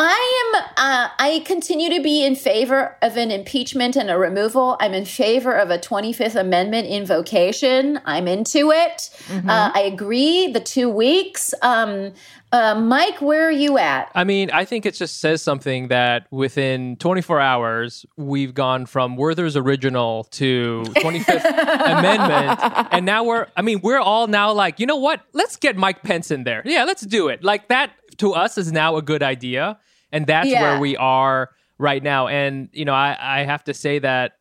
I 0.00 0.54
am. 0.54 0.62
Uh, 0.76 1.08
I 1.18 1.42
continue 1.44 1.90
to 1.96 2.00
be 2.00 2.24
in 2.24 2.36
favor 2.36 2.96
of 3.02 3.16
an 3.16 3.32
impeachment 3.32 3.96
and 3.96 4.08
a 4.08 4.16
removal. 4.16 4.76
I'm 4.80 4.94
in 4.94 5.04
favor 5.04 5.52
of 5.52 5.70
a 5.70 5.78
25th 5.78 6.36
Amendment 6.36 6.86
invocation. 6.86 8.00
I'm 8.04 8.28
into 8.28 8.70
it. 8.70 9.10
Uh, 9.28 9.72
I 9.74 9.80
agree. 9.80 10.52
The 10.52 10.60
two 10.60 10.88
weeks. 10.88 11.52
Um, 11.62 12.12
uh, 12.50 12.80
Mic, 12.80 13.20
where 13.20 13.46
are 13.46 13.50
you 13.50 13.76
at? 13.76 14.10
I 14.14 14.24
mean, 14.24 14.50
I 14.52 14.64
think 14.64 14.86
it 14.86 14.94
just 14.94 15.20
says 15.20 15.42
something 15.42 15.88
that 15.88 16.26
within 16.30 16.96
24 16.96 17.40
hours, 17.40 18.06
we've 18.16 18.54
gone 18.54 18.86
from 18.86 19.16
Werther's 19.16 19.56
original 19.56 20.24
to 20.30 20.84
25th 20.96 21.44
Amendment. 21.44 22.88
And 22.92 23.04
now 23.04 23.24
we're, 23.24 23.48
I 23.56 23.62
mean, 23.62 23.80
we're 23.82 23.98
all 23.98 24.28
now 24.28 24.52
like, 24.52 24.80
you 24.80 24.86
know 24.86 24.96
what? 24.96 25.22
Let's 25.32 25.56
get 25.56 25.76
Mike 25.76 26.02
Pence 26.02 26.30
in 26.30 26.44
there. 26.44 26.62
Yeah, 26.64 26.84
let's 26.84 27.04
do 27.04 27.28
it. 27.28 27.42
Like 27.42 27.68
that 27.68 27.90
to 28.18 28.32
us 28.32 28.56
is 28.56 28.72
now 28.72 28.96
a 28.96 29.02
good 29.02 29.22
idea. 29.22 29.78
And 30.12 30.26
that's 30.26 30.50
Yeah. 30.50 30.60
where 30.62 30.80
we 30.80 30.96
are 30.96 31.50
right 31.78 32.02
now. 32.02 32.28
And, 32.28 32.68
you 32.72 32.84
know, 32.84 32.94
I, 32.94 33.16
I 33.20 33.44
have 33.44 33.64
to 33.64 33.74
say 33.74 33.98
that, 34.00 34.32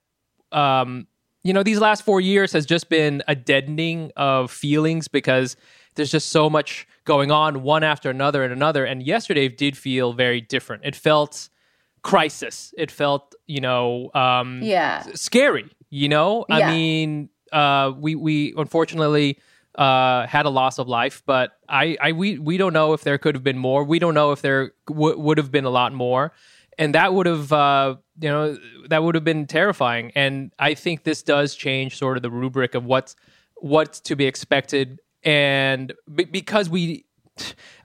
um, 0.52 1.08
you 1.44 1.54
know, 1.54 1.64
these 1.64 1.80
last 1.80 2.04
four 2.04 2.20
years 2.20 2.52
has 2.54 2.66
just 2.66 2.90
been 2.90 3.22
a 3.28 3.36
deadening 3.36 4.12
of 4.16 4.52
feelings 4.52 5.08
because 5.08 5.56
there's 5.96 6.12
just 6.12 6.30
so 6.30 6.50
much 6.50 6.88
going 7.06 7.32
on, 7.32 7.64
one 7.64 7.84
after 7.84 8.10
another 8.10 8.44
and 8.44 8.52
another. 8.52 8.86
And 8.86 9.02
yesterday 9.04 9.48
did 9.48 9.78
feel 9.78 10.14
very 10.14 10.42
different. 10.42 10.84
It 10.86 10.96
felt 10.96 11.50
crisis. 12.02 12.74
It 12.78 12.92
felt, 12.92 13.34
you 13.46 13.62
know, 13.62 14.12
um, 14.14 14.62
Yeah. 14.64 15.04
scary. 15.16 15.70
You 15.90 16.10
know, 16.10 16.46
I 16.50 16.60
Yeah. 16.60 16.68
mean, 16.68 17.30
uh, 17.52 17.94
we 17.98 18.16
we 18.16 18.54
unfortunately 18.58 19.40
uh, 19.78 20.26
had 20.26 20.46
a 20.46 20.50
loss 20.50 20.80
of 20.80 20.88
life, 20.88 21.22
but 21.26 21.52
I, 21.70 21.98
I 22.02 22.12
we 22.12 22.40
we 22.40 22.58
don't 22.58 22.74
know 22.74 22.94
if 22.94 23.04
there 23.04 23.18
could 23.18 23.36
have 23.36 23.44
been 23.44 23.58
more. 23.58 23.84
We 23.84 24.00
don't 24.00 24.14
know 24.14 24.32
if 24.32 24.42
there 24.42 24.72
w- 24.88 25.18
would 25.18 25.38
have 25.38 25.52
been 25.52 25.66
a 25.66 25.70
lot 25.70 25.94
more, 25.94 26.34
and 26.78 26.96
that 26.96 27.14
would 27.14 27.28
have 27.28 27.54
uh, 27.54 27.96
you 28.20 28.30
know 28.30 28.58
that 28.90 29.04
would 29.04 29.16
have 29.16 29.24
been 29.24 29.46
terrifying. 29.46 30.12
And 30.16 30.52
I 30.58 30.74
think 30.74 31.04
this 31.04 31.22
does 31.22 31.54
change 31.54 31.98
sort 31.98 32.18
of 32.18 32.24
the 32.24 32.32
rubric 32.32 32.74
of 32.74 32.86
what's 32.86 33.16
what's 33.56 34.00
to 34.02 34.16
be 34.16 34.26
expected, 34.26 35.00
and 35.24 35.94
be- 36.14 36.26
because 36.26 36.70
we, 36.70 37.06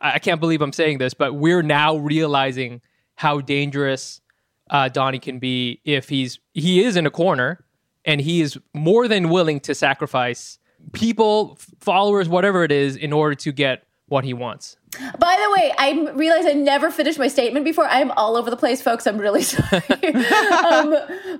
I 0.01 0.13
I 0.15 0.19
can't 0.19 0.41
believe 0.41 0.63
I'm 0.63 0.73
saying 0.73 0.97
this, 0.97 1.13
but 1.13 1.35
we're 1.35 1.63
now 1.63 1.97
realizing 1.97 2.81
how 3.17 3.41
dangerous 3.41 4.23
uh, 4.71 4.89
Donnie 4.89 5.19
can 5.19 5.39
be 5.39 5.81
if 5.85 6.09
he's 6.09 6.41
he 6.55 6.83
is 6.83 6.97
in 6.97 7.05
a 7.07 7.11
corner 7.11 7.67
and 8.05 8.21
he 8.21 8.41
is 8.41 8.59
more 8.75 9.07
than 9.09 9.29
willing 9.29 9.61
to 9.61 9.75
sacrifice 9.75 10.59
people, 10.92 11.59
followers, 11.81 12.29
whatever 12.29 12.64
it 12.64 12.73
is, 12.73 12.97
in 12.97 13.12
order 13.12 13.35
to 13.37 13.53
get 13.53 13.85
what 14.09 14.25
he 14.25 14.35
wants. 14.35 14.77
By 15.18 15.38
the 15.42 15.51
way, 15.59 15.73
I 15.79 16.12
realized 16.12 16.47
I 16.47 16.53
never 16.53 16.90
finished 16.90 17.18
my 17.18 17.29
statement 17.29 17.64
before. 17.64 17.87
I'm 17.87 18.11
all 18.11 18.37
over 18.37 18.51
the 18.51 18.59
place, 18.59 18.83
folks. 18.83 19.07
I'm 19.07 19.16
really 19.16 19.42
sorry. 19.55 19.81
um, 19.88 20.95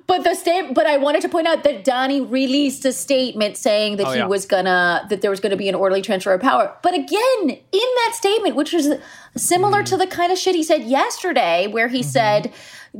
but 0.07 0.25
the 0.25 0.35
state, 0.35 0.73
but 0.73 0.87
I 0.87 0.97
wanted 0.97 1.21
to 1.23 1.29
point 1.29 1.47
out 1.47 1.63
that 1.65 1.85
Donnie 1.85 2.23
released 2.23 2.87
a 2.87 2.93
statement 2.95 3.59
saying 3.59 3.97
that 3.99 4.07
Oh, 4.07 4.11
he 4.13 4.19
yeah. 4.21 4.27
was 4.27 4.47
gonna 4.47 5.07
that 5.11 5.21
there 5.21 5.31
was 5.31 5.39
gonna 5.41 5.57
be 5.59 5.69
an 5.69 5.75
orderly 5.75 6.01
transfer 6.01 6.33
of 6.33 6.41
power. 6.41 6.75
But 6.83 6.95
again, 6.95 7.41
in 7.51 7.59
that 7.97 8.13
statement, 8.15 8.57
which 8.57 8.73
was 8.73 8.89
similar 9.37 9.83
Mm. 9.83 9.87
to 9.87 9.97
the 9.99 10.07
kind 10.07 10.33
of 10.33 10.39
shit 10.39 10.55
he 10.55 10.63
said 10.63 10.85
yesterday, 10.85 11.67
where 11.67 11.89
Mm-hmm. 11.89 11.97
he 11.97 12.03
said, 12.03 12.53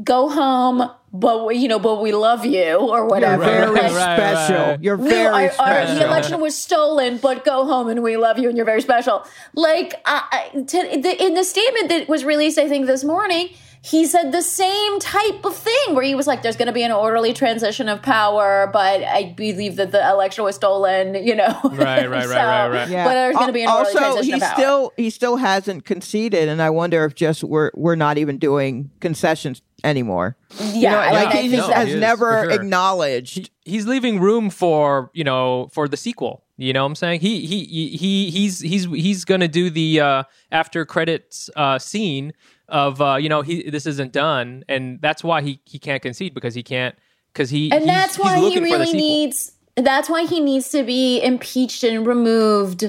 "Go 0.05 0.29
home, 0.29 0.91
but 1.13 1.47
we, 1.47 1.57
you 1.57 1.69
know, 1.69 1.79
but 1.79 2.01
we 2.01 2.13
love 2.13 2.45
you" 2.47 2.77
or 2.77 3.07
whatever. 3.07 3.43
You're 3.45 3.53
very 3.53 3.71
right, 3.73 3.93
right, 3.93 4.17
special. 4.19 4.57
right. 4.57 4.83
You're 4.83 4.97
We- 4.97 5.09
very 5.11 5.27
our, 5.27 5.43
our- 5.43 5.51
special. 5.53 5.95
the 5.97 6.05
election 6.07 6.41
was 6.41 6.57
stolen, 6.57 7.19
but 7.19 7.45
go 7.45 7.65
home 7.67 7.89
and 7.89 8.03
we 8.03 8.17
love 8.17 8.39
you 8.39 8.49
and 8.49 8.57
you're 8.57 8.67
very 8.67 8.83
special. 8.83 9.25
Like 9.55 9.95
I 10.07 10.49
I- 10.55 10.63
to, 10.63 11.01
the, 11.03 11.23
in 11.25 11.35
the 11.35 11.45
statement 11.45 11.89
that 11.91 12.09
was 12.09 12.25
released, 12.25 12.59
I 12.59 12.69
think 12.69 12.87
this 12.87 13.05
morning, 13.05 13.51
he 13.85 14.07
said 14.07 14.31
the 14.31 14.43
same 14.43 15.01
type 15.01 15.45
of 15.45 15.57
thing 15.57 15.95
where 15.97 16.05
he 16.05 16.15
was 16.15 16.27
like, 16.29 16.43
"There's 16.43 16.57
going 16.57 16.67
to 16.69 16.73
be 16.73 16.85
an 16.85 16.93
orderly 16.93 17.33
transition 17.33 17.89
of 17.89 18.01
power, 18.01 18.71
but 18.73 19.03
I 19.03 19.35
believe 19.37 19.75
that 19.77 19.91
the 19.91 20.09
election 20.09 20.45
was 20.45 20.55
stolen." 20.55 21.15
You 21.17 21.35
know, 21.35 21.59
Right, 21.65 22.09
right, 22.09 22.11
right, 22.11 22.27
right, 22.29 22.69
right. 22.69 22.89
Yeah. 22.89 23.05
But 23.05 23.15
there's 23.15 23.35
going 23.35 23.49
to 23.49 23.53
be 23.53 23.63
an 23.65 23.69
orderly 23.71 23.87
also 23.89 23.99
transition 23.99 24.35
he 24.35 24.41
still 24.41 24.93
he 24.97 25.11
still 25.11 25.37
hasn't 25.37 25.85
conceded, 25.85 26.49
and 26.49 26.63
I 26.63 26.71
wonder 26.71 27.05
if 27.05 27.15
just 27.17 27.43
we're 27.45 27.71
we're 27.75 27.97
not 27.97 28.19
even 28.19 28.39
doing 28.39 28.91
concessions 29.01 29.63
anymore. 29.85 30.37
yeah, 30.61 30.99
I 31.01 31.11
like 31.13 31.35
mean, 31.35 31.43
he 31.51 31.57
just 31.57 31.67
think 31.67 31.77
has 31.77 31.89
he 31.89 31.95
is, 31.95 32.01
never 32.01 32.45
for 32.45 32.51
sure. 32.51 32.61
acknowledged. 32.61 33.51
he's 33.65 33.87
leaving 33.87 34.21
room 34.21 34.51
for 34.51 35.11
you 35.15 35.25
know 35.25 35.69
for 35.73 35.89
the 35.89 35.97
sequel 35.97 36.45
you 36.59 36.73
know 36.73 36.83
what 36.83 36.89
i'm 36.91 36.95
saying 36.95 37.19
he 37.21 37.47
he 37.47 37.65
he 37.65 37.89
he- 37.97 38.31
he's 38.31 38.61
he's 38.61 38.85
he's 38.85 39.25
gonna 39.25 39.49
do 39.49 39.71
the 39.71 39.99
uh 40.01 40.23
after 40.53 40.85
credits 40.85 41.49
uh 41.57 41.79
scene 41.79 42.33
of 42.69 43.01
uh 43.01 43.17
you 43.17 43.29
know 43.29 43.41
he 43.43 43.69
this 43.71 43.87
isn't 43.87 44.13
done 44.13 44.63
and 44.69 45.01
that's 45.01 45.25
why 45.25 45.41
he 45.43 45.61
he 45.65 45.79
can't 45.79 46.03
concede 46.03 46.35
because 46.35 46.55
he 46.55 46.63
can't 46.63 46.95
because 47.33 47.49
he 47.51 47.71
and 47.73 47.85
he's- 47.85 47.97
that's 47.97 48.19
why 48.19 48.37
he 48.37 48.43
looking 48.43 48.59
for 48.67 48.73
really 48.75 48.87
sequel. 48.87 49.01
needs 49.01 49.53
that's 49.77 50.09
why 50.11 50.25
he 50.27 50.41
needs 50.41 50.69
to 50.71 50.83
be 50.83 51.21
impeached 51.23 51.83
and 51.85 52.07
removed 52.07 52.85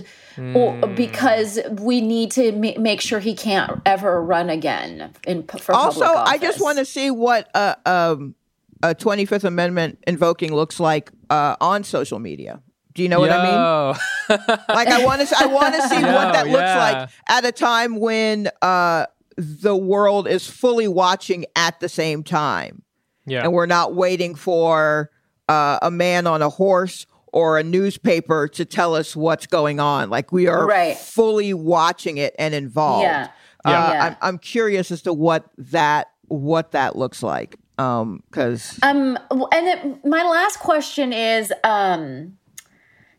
or, 0.55 0.73
Hmm. 0.73 0.95
because 0.95 1.59
we 1.69 2.01
need 2.01 2.31
to 2.31 2.51
ma- 2.53 2.73
make 2.79 3.01
sure 3.01 3.19
he 3.19 3.35
can't 3.35 3.79
ever 3.85 4.21
run 4.21 4.49
again 4.49 5.11
in 5.27 5.43
for 5.43 5.73
Also, 5.73 6.01
public 6.05 6.27
I 6.27 6.37
just 6.39 6.59
want 6.59 6.79
to 6.79 6.85
see 6.85 7.11
what 7.11 7.49
uh, 7.55 7.75
um, 7.85 8.33
a 8.81 8.95
Twenty 8.95 9.25
Fifth 9.25 9.43
Amendment 9.43 9.99
invoking 10.07 10.53
looks 10.53 10.79
like 10.79 11.11
uh, 11.29 11.55
on 11.61 11.83
social 11.83 12.17
media. 12.19 12.61
Do 12.95 13.03
you 13.03 13.09
know 13.09 13.19
what 13.19 13.31
I 13.31 13.43
mean? 13.43 13.99
Like 14.69 14.87
I 14.87 15.05
want 15.05 15.27
to 15.27 15.35
I 15.37 15.45
want 15.45 15.75
to 15.75 15.81
see 15.87 15.95
Yo, 16.01 16.13
what 16.13 16.33
that 16.33 16.47
looks 16.47 16.61
yeah. 16.61 16.77
like 17.01 17.09
at 17.27 17.45
a 17.45 17.51
time 17.51 17.99
when 17.99 18.49
uh, 18.63 19.05
the 19.37 19.75
world 19.75 20.27
is 20.27 20.49
fully 20.49 20.87
watching 20.87 21.45
at 21.55 21.79
the 21.79 21.89
same 21.89 22.23
time. 22.23 22.81
yeah 23.27 23.43
and 23.43 23.53
we're 23.53 23.65
not 23.67 23.93
waiting 23.95 24.33
for 24.35 25.11
uh, 25.49 25.79
a 25.81 25.91
man 25.91 26.27
on 26.27 26.41
a 26.41 26.49
horse 26.49 27.05
or 27.31 27.57
a 27.57 27.63
newspaper 27.63 28.47
to 28.47 28.63
tell 28.65 28.95
us 28.95 29.15
what's 29.15 29.47
going 29.47 29.79
on. 29.79 30.09
Like 30.09 30.31
we 30.31 30.47
are 30.47 30.65
Right. 30.67 30.95
fully 30.97 31.53
watching 31.53 32.17
it 32.17 32.35
and 32.37 32.53
involved. 32.53 33.03
Yeah. 33.05 33.27
Uh, 33.65 33.69
Yeah. 33.71 34.05
I'm, 34.05 34.15
I'm 34.21 34.37
curious 34.37 34.91
as 34.91 35.01
to 35.03 35.13
what 35.13 35.45
that 35.57 36.09
what 36.27 36.71
that 36.71 36.95
looks 36.95 37.21
like. 37.23 37.55
Um, 37.77 38.21
because 38.29 38.79
Um, 38.83 39.17
and 39.31 39.67
then 39.67 39.99
my 40.05 40.23
last 40.23 40.59
question 40.59 41.11
is, 41.11 41.51
um, 41.63 42.37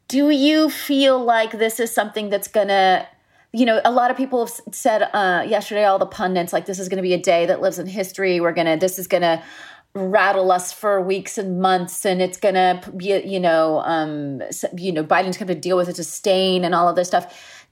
do 0.09 0.31
you 0.31 0.71
feel 0.71 1.19
like 1.23 1.53
this 1.53 1.81
is 1.81 1.93
something 1.93 2.31
that's 2.31 2.47
gonna, 2.49 3.07
you 3.53 3.67
know, 3.67 3.81
a 3.85 3.91
lot 3.91 4.11
of 4.13 4.17
people 4.17 4.47
have 4.47 4.55
said 4.73 5.03
uh, 5.13 5.43
yesterday, 5.47 5.85
all 5.85 5.99
the 5.99 6.07
pundits, 6.07 6.53
like 6.53 6.67
this 6.67 6.79
is 6.79 6.89
gonna 6.89 7.03
be 7.03 7.15
a 7.15 7.21
day 7.21 7.47
that 7.47 7.61
lives 7.61 7.79
in 7.79 7.87
history. 7.87 8.39
We're 8.41 8.53
gonna, 8.53 8.77
this 8.77 8.99
is 8.99 9.07
gonna 9.09 9.43
rattle 9.95 10.51
us 10.51 10.73
for 10.73 11.01
weeks 11.01 11.39
and 11.39 11.61
months, 11.61 12.05
and 12.05 12.21
it's 12.21 12.37
gonna 12.37 12.81
be, 12.97 13.23
you 13.25 13.39
know, 13.39 13.81
um, 13.85 14.43
you 14.77 14.93
know, 14.93 15.05
Biden's 15.05 15.39
gonna 15.39 15.55
deal 15.55 15.77
with 15.77 15.89
a 15.89 15.93
disdain 15.93 16.65
and 16.65 16.75
all 16.75 16.89
of 16.89 16.97
this 16.97 17.09
stuff. 17.09 17.63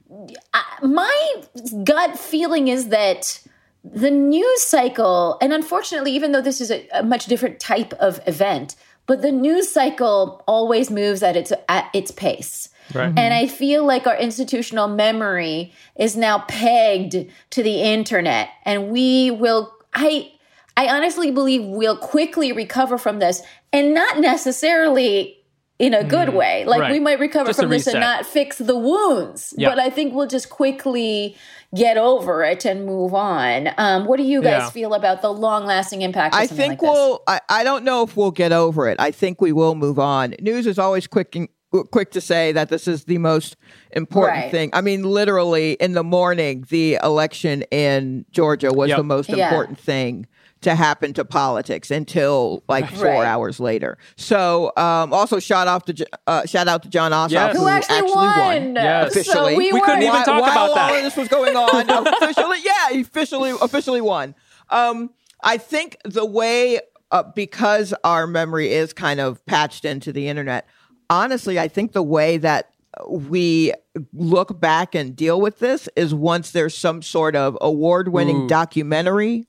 I, 0.55 0.63
my 0.83 1.43
gut 1.85 2.19
feeling 2.19 2.69
is 2.69 2.89
that 2.89 3.41
the 3.85 4.11
news 4.11 4.63
cycle, 4.63 5.37
and 5.41 5.53
unfortunately, 5.53 6.13
even 6.13 6.33
though 6.33 6.41
this 6.41 6.61
is 6.61 6.71
a, 6.71 6.87
a 6.93 7.03
much 7.03 7.27
different 7.27 7.59
type 7.59 7.93
of 7.95 8.21
event, 8.27 8.77
but 9.07 9.23
the 9.23 9.33
news 9.33 9.73
cycle 9.73 10.45
always 10.47 10.91
moves 10.91 11.23
at 11.23 11.37
its 11.37 11.53
at 11.69 11.91
its 11.93 12.13
pace. 12.13 12.69
Right. 12.95 13.13
And 13.17 13.35
I 13.35 13.47
feel 13.47 13.85
like 13.85 14.07
our 14.07 14.17
institutional 14.17 14.87
memory 14.87 15.73
is 15.97 16.17
now 16.17 16.41
pegged 16.47 17.17
to 17.51 17.63
the 17.63 17.83
internet, 17.83 18.51
and 18.65 18.91
we 18.91 19.31
will. 19.33 19.75
I 19.95 20.33
I 20.77 20.89
honestly 20.89 21.31
believe 21.31 21.65
we'll 21.65 21.97
quickly 21.97 22.53
recover 22.53 22.99
from 22.99 23.19
this, 23.19 23.43
and 23.73 23.95
not 23.95 24.19
necessarily 24.21 25.39
in 25.79 25.95
a 25.95 26.05
good 26.05 26.29
way. 26.33 26.65
Like 26.65 26.79
Mm, 26.79 26.83
right. 26.83 26.93
we 26.93 27.01
might 27.01 27.19
recover 27.19 27.47
Just 27.49 27.61
from 27.61 27.71
this 27.71 27.89
and 27.89 27.99
not 27.99 28.25
fix 28.25 28.59
the 28.59 28.77
wounds, 28.79 29.53
Yeah. 29.57 29.71
but 29.71 29.81
I 29.81 29.91
think 29.91 30.15
we'll 30.15 30.29
just 30.29 30.49
quickly 30.49 31.37
get 31.75 31.97
over 31.97 32.45
it 32.45 32.65
and 32.65 32.87
move 32.87 33.15
on. 33.15 33.71
Um, 33.79 34.05
what 34.07 34.19
do 34.19 34.23
you 34.23 34.43
guys 34.43 34.63
Yeah. 34.63 34.71
feel 34.71 34.95
about 34.95 35.23
the 35.23 35.33
long 35.33 35.65
lasting 35.67 36.03
impact? 36.03 36.35
Of 36.35 36.41
I 36.41 36.47
think 36.47 36.81
like 36.81 36.83
we'll. 36.83 37.23
I, 37.27 37.41
I 37.49 37.65
don't 37.65 37.83
know 37.85 38.03
if 38.05 38.17
we'll 38.17 38.31
get 38.31 38.53
over 38.53 38.89
it. 38.89 39.01
I 39.01 39.11
think 39.11 39.41
we 39.41 39.51
will 39.53 39.75
move 39.75 39.99
on. 39.99 40.35
News 40.41 40.67
is 40.69 40.79
always 40.79 41.07
quick 41.09 41.35
and 41.35 41.49
quick 41.91 42.11
to 42.13 42.21
say 42.21 42.53
that 42.53 42.69
this 42.69 42.87
is 42.87 43.05
the 43.05 43.19
most 43.19 43.57
important 43.93 44.43
Right. 44.43 44.51
thing. 44.51 44.71
I 44.75 44.83
mean, 44.83 45.03
literally 45.05 45.73
in 45.81 45.93
the 45.95 46.05
morning, 46.05 46.65
the 46.69 46.99
election 47.03 47.63
in 47.73 48.25
Georgia 48.31 48.73
was 48.73 48.91
Yep. 48.91 48.99
the 48.99 49.05
most 49.05 49.31
Yeah. 49.31 49.49
important 49.49 49.79
thing 49.79 50.27
to 50.63 50.75
happen 50.75 51.13
to 51.15 51.25
politics 51.25 51.91
until 51.91 52.63
like 52.69 52.91
four 52.91 53.07
Right. 53.07 53.27
hours 53.27 53.61
later. 53.61 53.99
So, 54.17 54.73
um, 54.77 55.13
also 55.13 55.39
shout 55.39 55.69
out 55.69 55.87
to 55.87 56.07
uh, 56.27 56.47
shout 56.47 56.69
out 56.69 56.83
to 56.85 56.89
Jon 56.89 57.13
Ossoff 57.13 57.31
Yes. 57.31 57.57
who, 57.57 57.63
who 57.63 57.69
actually, 57.69 58.11
won? 58.11 58.75
Yes. 58.75 59.13
So 59.15 59.21
Officially. 59.21 59.57
we, 59.57 59.73
We 59.73 59.81
couldn't 59.81 59.87
weren't- 59.87 60.03
even 60.03 60.13
while, 60.15 60.25
talk 60.25 60.41
while 60.43 60.51
about 60.53 60.69
all 60.71 60.75
that. 60.75 60.97
of 60.97 61.03
this 61.05 61.17
was 61.17 61.29
going 61.29 61.57
on, 61.57 62.07
officially, 62.23 62.59
yeah, 62.65 62.91
he 62.91 63.01
officially 63.03 63.51
officially 63.61 64.01
won. 64.01 64.35
Um, 64.71 65.11
I 65.43 65.59
think 65.59 65.97
the 66.05 66.25
way 66.25 66.81
uh, 67.11 67.23
because 67.35 67.93
our 68.05 68.27
memory 68.27 68.73
is 68.73 68.93
kind 68.93 69.21
of 69.21 69.45
patched 69.47 69.85
into 69.85 70.13
the 70.13 70.29
internet. 70.29 70.67
Honestly, 71.11 71.59
I 71.61 71.69
think 71.69 71.93
the 71.93 72.03
way 72.03 72.39
that 72.39 72.71
we 73.07 73.73
look 74.15 74.59
back 74.61 74.95
and 74.95 75.15
deal 75.17 75.41
with 75.41 75.59
this 75.59 75.89
is 75.97 76.15
once 76.15 76.53
there's 76.53 76.75
some 76.77 77.03
sort 77.03 77.35
of 77.37 77.59
award-winning 77.61 78.43
Ooh. 78.45 78.49
documentary 78.49 79.47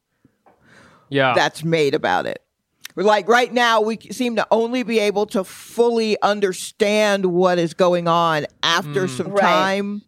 yeah 1.14 1.34
that's 1.36 1.64
made 1.64 1.94
about 1.96 2.26
it. 2.26 2.40
Like 2.96 3.28
right 3.28 3.52
now, 3.52 3.82
we 3.82 3.98
seem 4.12 4.36
to 4.36 4.48
only 4.52 4.84
be 4.84 5.00
able 5.00 5.26
to 5.28 5.44
fully 5.44 6.22
understand 6.22 7.26
what 7.26 7.58
is 7.58 7.74
going 7.74 8.08
on 8.08 8.46
after 8.62 9.08
mm. 9.08 9.10
some 9.10 9.28
Right. 9.30 9.42
time 9.42 10.04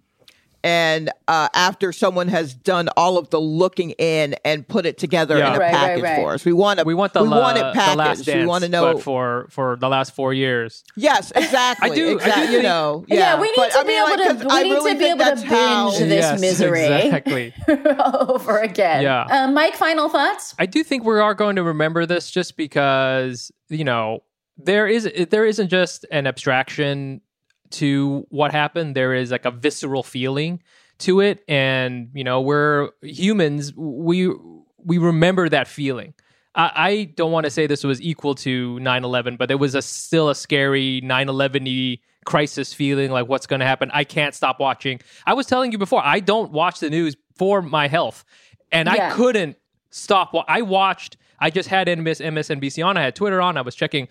and 0.65 1.11
uh, 1.27 1.47
after 1.53 1.91
someone 1.93 2.27
has 2.27 2.55
done 2.55 2.89
all 2.97 3.19
of 3.19 3.29
the 3.29 3.39
looking 3.39 3.91
in 3.91 4.35
and 4.43 4.67
put 4.67 4.85
it 4.87 4.97
together 4.97 5.37
Yeah. 5.37 5.49
in 5.51 5.55
a 5.55 5.59
Right, 5.59 5.71
right, 5.71 5.79
package 5.79 6.03
right. 6.03 6.15
for 6.17 6.33
us. 6.33 6.43
We 6.43 6.53
want 6.53 6.79
to. 6.79 6.85
we 6.85 6.95
want 6.95 7.13
the, 7.13 7.21
we 7.23 7.29
want 7.29 7.59
la- 7.59 7.69
it 7.69 7.73
the 7.73 7.79
last 7.79 7.95
packaged. 7.97 8.25
dance 8.25 8.39
we 8.39 8.45
want 8.47 8.63
to 8.63 8.69
know. 8.69 8.93
but 8.95 9.03
for 9.03 9.45
for 9.51 9.75
the 9.75 9.87
last 9.87 10.15
four 10.15 10.33
years 10.33 10.83
yes, 10.97 11.31
exactly. 11.35 11.91
I 11.91 11.95
do- 11.95 12.01
I 12.07 12.09
do 12.09 12.15
Exactly. 12.17 12.55
you 12.57 12.63
know. 12.63 13.05
Yeah, 13.07 13.15
Yeah, 13.35 13.39
we 13.41 13.47
need 13.47 13.55
But, 13.57 13.71
to 13.71 13.77
I 13.77 13.83
be 13.83 13.87
mean, 13.89 13.97
able 13.99 14.09
like, 14.09 14.39
to- 14.39 14.45
we 14.47 14.51
I 14.51 14.63
need 14.63 14.69
to 14.93 14.99
be 14.99 15.05
able 15.05 15.17
to 15.19 15.23
that's 15.25 15.43
how- 15.43 15.89
binge 15.91 15.99
this 15.99 16.09
Yes, 16.09 16.41
misery. 16.41 16.85
exactly 16.85 17.53
over 17.99 18.57
again. 18.59 19.03
Yeah. 19.03 19.25
Um, 19.29 19.53
Mic, 19.53 19.75
final 19.75 20.09
thoughts? 20.09 20.55
I 20.59 20.65
do 20.65 20.83
think 20.83 21.03
we 21.03 21.19
are 21.19 21.33
going 21.35 21.55
to 21.57 21.63
remember 21.63 22.05
this 22.05 22.31
just 22.31 22.57
because 22.57 23.51
you 23.69 23.83
know 23.83 24.23
there 24.57 24.87
is 24.87 25.09
there 25.29 25.45
isn't 25.45 25.67
just 25.69 26.05
an 26.11 26.25
abstraction 26.27 27.21
to 27.79 28.25
what 28.29 28.51
happened. 28.51 28.95
There 28.95 29.13
is 29.13 29.31
like 29.31 29.45
a 29.45 29.51
visceral 29.51 30.03
feeling 30.03 30.61
to 30.99 31.19
it, 31.21 31.43
and 31.47 32.09
you 32.13 32.23
know 32.23 32.41
we're 32.41 32.89
humans. 33.01 33.73
We 33.75 34.31
we 34.83 34.97
remember 34.97 35.49
that 35.49 35.67
feeling. 35.67 36.13
I, 36.53 36.71
I 36.75 37.03
don't 37.15 37.31
want 37.31 37.45
to 37.45 37.49
say 37.49 37.67
this 37.67 37.83
was 37.83 38.01
equal 38.01 38.33
to 38.35 38.77
9-11, 38.77 39.37
but 39.37 39.51
it 39.51 39.55
was 39.55 39.75
a 39.75 39.81
still 39.81 40.29
a 40.29 40.35
scary 40.35 41.01
9-11 41.03 41.99
crisis 42.25 42.73
feeling 42.73 43.11
like 43.11 43.27
what's 43.27 43.45
going 43.45 43.59
to 43.59 43.65
happen. 43.65 43.91
I 43.93 44.03
can't 44.03 44.33
stop 44.33 44.59
watching. 44.59 45.01
I 45.25 45.33
was 45.33 45.47
telling 45.47 45.71
you 45.71 45.77
before, 45.77 46.01
I 46.03 46.19
don't 46.19 46.51
watch 46.51 46.79
the 46.79 46.89
news 46.89 47.15
for 47.35 47.61
my 47.61 47.87
health. 47.87 48.23
And 48.71 48.87
Yeah. 48.87 49.09
I 49.09 49.11
couldn't 49.11 49.57
stop. 49.89 50.33
I 50.47 50.61
watched, 50.61 51.17
I 51.39 51.49
just 51.49 51.67
had 51.69 51.87
MS, 51.87 52.19
MSNBC 52.19 52.85
on, 52.85 52.95
I 52.95 53.03
had 53.03 53.15
Twitter 53.15 53.41
on, 53.41 53.57
I 53.57 53.61
was 53.61 53.75
checking, 53.75 54.07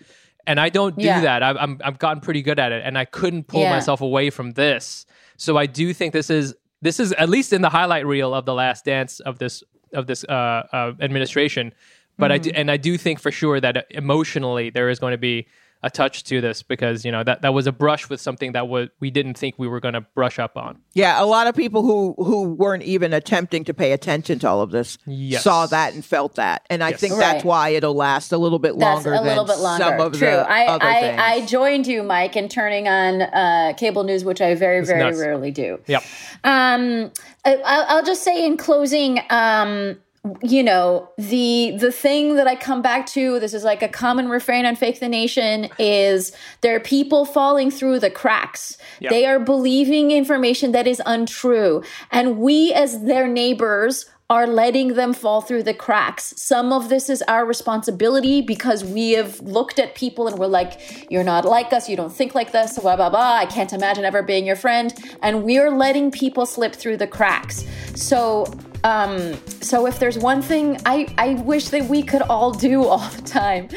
and 0.47 0.59
I 0.59 0.69
don't 0.69 0.97
do 0.97 1.05
Yeah. 1.05 1.21
that. 1.21 1.43
I've, 1.43 1.57
I'm, 1.57 1.79
I've 1.83 1.99
gotten 1.99 2.21
pretty 2.21 2.41
good 2.41 2.59
at 2.59 2.71
it, 2.71 2.83
and 2.85 2.97
I 2.97 3.05
couldn't 3.05 3.45
pull 3.47 3.61
Yeah. 3.61 3.71
myself 3.71 4.01
away 4.01 4.29
from 4.29 4.51
this. 4.53 5.05
So 5.37 5.57
I 5.57 5.65
do 5.65 5.93
think 5.93 6.13
this 6.13 6.29
is, 6.29 6.53
this 6.81 6.99
is 6.99 7.11
at 7.13 7.29
least 7.29 7.51
in 7.53 7.61
the 7.61 7.69
highlight 7.69 8.05
reel 8.05 8.33
of 8.33 8.45
the 8.45 8.53
last 8.53 8.85
dance 8.85 9.19
of 9.21 9.39
this, 9.39 9.63
of 9.93 10.07
this 10.07 10.23
uh, 10.25 10.31
uh, 10.31 10.93
administration. 10.99 11.73
But 12.17 12.31
I 12.31 12.37
do, 12.37 12.49
Mm-hmm. 12.49 12.59
and 12.61 12.71
I 12.71 12.77
do 12.77 12.97
think 12.97 13.19
for 13.19 13.31
sure 13.31 13.59
that 13.59 13.87
emotionally 13.89 14.69
there 14.69 14.89
is 14.89 14.99
going 14.99 15.11
to 15.11 15.17
be 15.17 15.47
a 15.85 15.89
touch 15.91 16.23
to 16.23 16.41
this 16.41 16.63
because 16.63 17.05
you 17.05 17.11
know 17.11 17.23
that 17.23 17.43
that 17.43 17.53
was 17.53 17.67
a 17.67 17.71
brush 17.71 18.09
with 18.09 18.19
something 18.19 18.53
that 18.53 18.67
was 18.67 18.89
we 18.99 19.11
didn't 19.11 19.35
think 19.37 19.53
we 19.59 19.67
were 19.67 19.79
going 19.79 19.93
to 19.93 20.01
brush 20.01 20.39
up 20.39 20.57
on. 20.57 20.79
Yeah, 20.93 21.21
a 21.21 21.27
lot 21.27 21.45
of 21.45 21.55
people 21.55 21.83
who 21.83 22.15
who 22.17 22.53
weren't 22.55 22.81
even 22.81 23.13
attempting 23.13 23.63
to 23.65 23.73
pay 23.73 23.91
attention 23.91 24.39
to 24.39 24.49
all 24.49 24.61
of 24.61 24.71
this 24.71 24.97
Yes. 25.05 25.43
saw 25.43 25.67
that 25.67 25.93
and 25.93 26.03
felt 26.03 26.35
that, 26.35 26.65
and 26.71 26.83
I 26.83 26.89
Yes. 26.89 26.99
think 26.99 27.13
that's 27.17 27.43
why 27.43 27.69
it'll 27.69 27.93
last 27.93 28.31
a 28.31 28.37
little 28.39 28.57
bit 28.57 28.77
That's 28.79 29.05
longer. 29.05 29.13
a 29.13 29.21
little 29.21 29.45
than 29.45 29.57
bit 29.57 29.61
longer. 29.61 29.83
Some 29.85 29.99
of 30.01 30.13
True. 30.13 30.27
the 30.27 30.49
I, 30.51 30.65
other 30.67 30.85
I, 30.85 30.99
things. 31.01 31.21
I 31.21 31.45
joined 31.45 31.85
you, 31.87 32.01
Mic, 32.01 32.35
in 32.35 32.49
turning 32.49 32.87
on 32.87 33.21
uh, 33.21 33.73
cable 33.77 34.03
news, 34.03 34.25
which 34.25 34.41
I 34.41 34.55
very, 34.55 34.83
very 34.83 34.99
nuts. 34.99 35.19
rarely 35.19 35.51
do. 35.51 35.79
Yep. 35.85 36.03
Um, 36.43 37.11
I, 37.45 37.55
I'll 37.63 37.85
I'll 37.97 38.03
just 38.03 38.23
say 38.23 38.43
in 38.43 38.57
closing, 38.57 39.19
um, 39.29 39.97
you 40.41 40.63
know, 40.63 41.09
the 41.17 41.75
the 41.79 41.91
thing 41.91 42.35
that 42.35 42.47
I 42.47 42.55
come 42.55 42.81
back 42.81 43.05
to, 43.07 43.39
this 43.39 43.53
is 43.53 43.63
like 43.63 43.81
a 43.81 43.87
common 43.87 44.29
refrain 44.29 44.65
on 44.65 44.75
Fake 44.75 44.99
the 44.99 45.09
Nation, 45.09 45.69
is 45.77 46.31
there 46.61 46.75
are 46.75 46.79
people 46.79 47.25
falling 47.25 47.69
through 47.69 47.99
the 47.99 48.09
cracks. 48.09 48.77
Yeah. 48.99 49.09
They 49.09 49.25
are 49.25 49.39
believing 49.39 50.11
information 50.11 50.71
that 50.71 50.87
is 50.87 51.01
untrue, 51.05 51.83
and 52.11 52.39
we 52.39 52.73
as 52.73 53.03
their 53.03 53.27
neighbors 53.27 54.09
are 54.27 54.47
letting 54.47 54.95
them 54.95 55.13
fall 55.13 55.41
through 55.41 55.61
the 55.61 55.73
cracks. 55.73 56.33
Some 56.35 56.73
of 56.73 56.89
this 56.89 57.09
is 57.11 57.21
our 57.27 57.45
responsibility 57.45 58.41
because 58.41 58.83
we 58.83 59.11
have 59.11 59.39
looked 59.41 59.77
at 59.77 59.93
people 59.93 60.27
and 60.27 60.39
we're 60.39 60.47
like, 60.47 61.11
you're 61.11 61.23
not 61.23 61.45
like 61.45 61.71
us, 61.71 61.87
you 61.87 61.95
don't 61.95 62.11
think 62.11 62.33
like 62.33 62.51
this, 62.51 62.79
blah, 62.79 62.95
blah, 62.95 63.11
blah. 63.11 63.35
I 63.35 63.45
can't 63.45 63.71
imagine 63.71 64.03
ever 64.03 64.23
being 64.23 64.47
your 64.47 64.55
friend. 64.55 64.91
And 65.21 65.43
we're 65.43 65.69
letting 65.69 66.09
people 66.09 66.47
slip 66.47 66.73
through 66.73 66.97
the 66.97 67.05
cracks. 67.05 67.65
So, 67.93 68.45
um, 68.85 69.33
so 69.61 69.87
if 69.87 69.97
there's 69.97 70.19
one 70.19 70.43
thing 70.43 70.77
I, 70.85 71.11
I 71.17 71.33
wish 71.41 71.69
that 71.69 71.85
we 71.85 72.03
could 72.03 72.21
all 72.21 72.51
do 72.51 72.83
all 72.87 73.09
the 73.09 73.23
time 73.23 73.69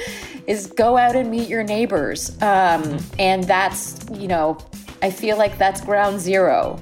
is 0.47 0.67
go 0.67 0.99
out 0.99 1.17
and 1.17 1.31
meet 1.31 1.49
your 1.49 1.63
neighbors. 1.65 2.31
Um, 2.43 2.99
and 3.19 3.45
that's, 3.45 4.05
you 4.13 4.29
know, 4.29 4.59
I 5.01 5.11
feel 5.11 5.39
like 5.39 5.57
that's 5.57 5.81
ground 5.81 6.21
zero 6.21 6.79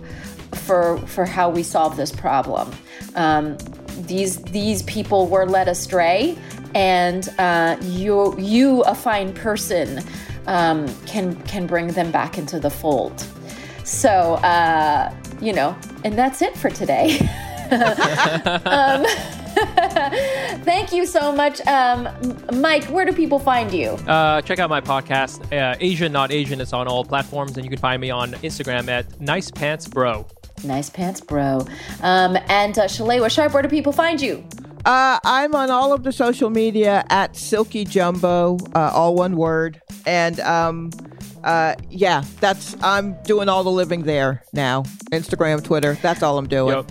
for 0.55 0.99
for 1.07 1.25
how 1.25 1.51
we 1.51 1.62
solve 1.62 1.97
this 1.97 2.11
problem. 2.11 2.73
Um, 3.15 3.59
these 4.01 4.43
these 4.43 4.83
people 4.85 5.27
were 5.27 5.47
led 5.47 5.69
astray, 5.69 6.37
and 6.75 7.29
uh, 7.39 7.77
you 7.83 8.35
you 8.39 8.83
a 8.83 8.95
fine 8.95 9.35
person 9.35 10.03
um, 10.47 10.89
can 11.05 11.37
can 11.43 11.67
bring 11.67 11.89
them 11.89 12.11
back 12.11 12.39
into 12.39 12.59
the 12.59 12.71
fold. 12.71 13.25
So 13.85 14.35
uh, 14.37 15.15
you 15.41 15.53
know, 15.53 15.77
and 16.05 16.17
that's 16.17 16.41
it 16.41 16.57
for 16.57 16.71
today. 16.71 17.21
um, 18.66 19.05
thank 20.64 20.92
you 20.92 21.07
so 21.07 21.33
much, 21.33 21.61
um, 21.66 22.09
Mic. 22.52 22.85
Where 22.85 23.05
do 23.05 23.12
people 23.12 23.38
find 23.38 23.72
you? 23.72 23.90
Uh, 23.90 24.42
check 24.42 24.59
out 24.59 24.70
my 24.70 24.81
podcast, 24.81 25.52
uh, 25.52 25.76
Asian 25.81 26.12
Not 26.12 26.31
Asian. 26.33 26.61
It's 26.61 26.72
on 26.72 26.88
all 26.88 27.05
platforms, 27.05 27.57
and 27.57 27.64
you 27.64 27.70
can 27.70 27.79
find 27.81 28.00
me 28.00 28.11
on 28.11 28.33
Instagram 28.35 28.88
at 28.88 29.20
Nice 29.20 29.50
Pants 29.50 29.88
Bro. 29.88 30.26
Nice 30.64 30.90
pants, 30.90 31.20
bro. 31.20 31.66
Um, 32.02 32.37
and 32.48 32.79
uh, 32.79 32.85
Shalewa 32.85 33.31
Sharpe, 33.31 33.52
where 33.52 33.62
do 33.62 33.68
people 33.68 33.92
find 33.92 34.20
you? 34.20 34.44
Uh, 34.85 35.18
I'm 35.24 35.55
on 35.55 35.70
all 35.70 35.92
of 35.92 36.05
the 36.05 36.12
social 36.12 36.48
media 36.48 37.05
at 37.11 37.37
Silky 37.37 37.85
Jumbo, 37.85 38.57
uh, 38.74 38.90
all 38.94 39.14
one 39.14 39.37
word, 39.37 39.81
and 40.07 40.38
um, 40.40 40.90
uh, 41.42 41.74
yeah, 41.90 42.24
that's 42.40 42.76
I'm 42.83 43.20
doing 43.24 43.48
all 43.48 43.64
the 43.64 43.70
living 43.70 44.05
there 44.05 44.44
now. 44.52 44.83
Instagram, 45.12 45.62
Twitter, 45.62 45.94
that's 46.02 46.22
all 46.22 46.38
I'm 46.38 46.48
doing. 46.48 46.76
Yep. 46.76 46.90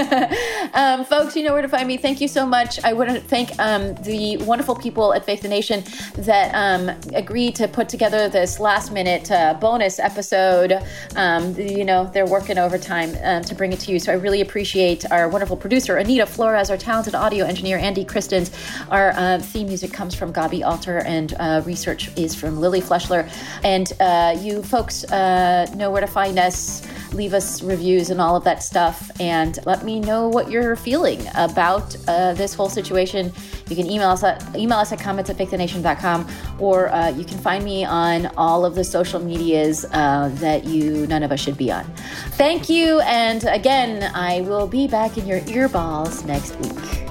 Um, 0.72 1.04
folks, 1.04 1.34
you 1.34 1.42
know 1.42 1.52
where 1.52 1.62
to 1.62 1.68
find 1.68 1.88
me. 1.88 1.96
Thank 1.96 2.20
you 2.20 2.28
so 2.28 2.46
much. 2.46 2.82
I 2.84 2.92
want 2.92 3.10
to 3.10 3.20
thank 3.20 3.58
um, 3.58 3.94
the 3.96 4.36
wonderful 4.36 4.76
people 4.76 5.12
at 5.12 5.24
Fake 5.24 5.40
the 5.40 5.48
Nation 5.48 5.82
that 6.14 6.54
um, 6.54 6.96
agreed 7.12 7.56
to 7.56 7.66
put 7.66 7.88
together 7.88 8.28
this 8.28 8.60
last 8.60 8.92
minute 8.92 9.30
uh, 9.32 9.54
bonus 9.54 9.98
episode. 9.98 10.80
Um, 11.16 11.56
you 11.56 11.84
know, 11.84 12.08
they're 12.14 12.26
working 12.26 12.56
overtime 12.56 13.16
um, 13.24 13.42
to 13.42 13.54
bring 13.54 13.72
it 13.72 13.80
to 13.80 13.92
you. 13.92 13.98
So 13.98 14.12
I 14.12 14.14
really 14.14 14.42
appreciate 14.42 15.10
our 15.10 15.28
wonderful 15.28 15.56
producer, 15.56 15.96
Anita 15.96 16.24
Flores, 16.24 16.70
our 16.70 16.76
talented 16.76 17.16
audio 17.16 17.44
engineer, 17.44 17.76
Andy 17.76 18.04
Christens. 18.04 18.52
Our 18.90 19.10
uh, 19.16 19.40
theme 19.40 19.66
music 19.66 19.92
comes 19.92 20.14
from 20.14 20.32
Gabi 20.32 20.64
Alter, 20.64 20.98
and 20.98 21.34
uh, 21.40 21.62
research 21.66 22.16
is 22.16 22.32
from 22.34 22.60
Lily 22.60 22.80
Fleshler. 22.80 23.28
And 23.64 23.92
uh, 23.98 24.38
you 24.40 24.62
folks 24.62 25.02
uh, 25.04 25.66
know 25.74 25.90
where 25.90 26.00
to 26.00 26.06
find 26.06 26.38
us 26.38 26.86
leave 27.12 27.34
us 27.34 27.62
reviews 27.62 28.10
and 28.10 28.20
all 28.20 28.36
of 28.36 28.44
that 28.44 28.62
stuff 28.62 29.10
and 29.20 29.58
let 29.66 29.84
me 29.84 30.00
know 30.00 30.28
what 30.28 30.50
you're 30.50 30.76
feeling 30.76 31.20
about 31.34 31.96
uh, 32.08 32.34
this 32.34 32.54
whole 32.54 32.68
situation. 32.68 33.32
You 33.68 33.76
can 33.76 33.86
email 33.86 34.10
us 34.10 34.22
at 34.22 34.56
email 34.56 34.78
us 34.78 34.92
at 34.92 35.00
comments 35.00 35.30
at 35.30 35.36
fakethenation.com 35.36 36.26
or 36.58 36.88
uh, 36.88 37.08
you 37.10 37.24
can 37.24 37.38
find 37.38 37.64
me 37.64 37.84
on 37.84 38.26
all 38.36 38.64
of 38.64 38.74
the 38.74 38.84
social 38.84 39.20
medias 39.20 39.84
uh, 39.92 40.30
that 40.34 40.64
you 40.64 41.06
none 41.06 41.22
of 41.22 41.32
us 41.32 41.40
should 41.40 41.56
be 41.56 41.70
on. 41.70 41.84
Thank 42.32 42.68
you 42.68 43.00
and 43.00 43.44
again 43.44 44.10
i 44.14 44.40
will 44.42 44.66
be 44.66 44.86
back 44.86 45.18
in 45.18 45.26
your 45.26 45.40
earballs 45.40 46.24
next 46.24 46.56
week 46.56 47.09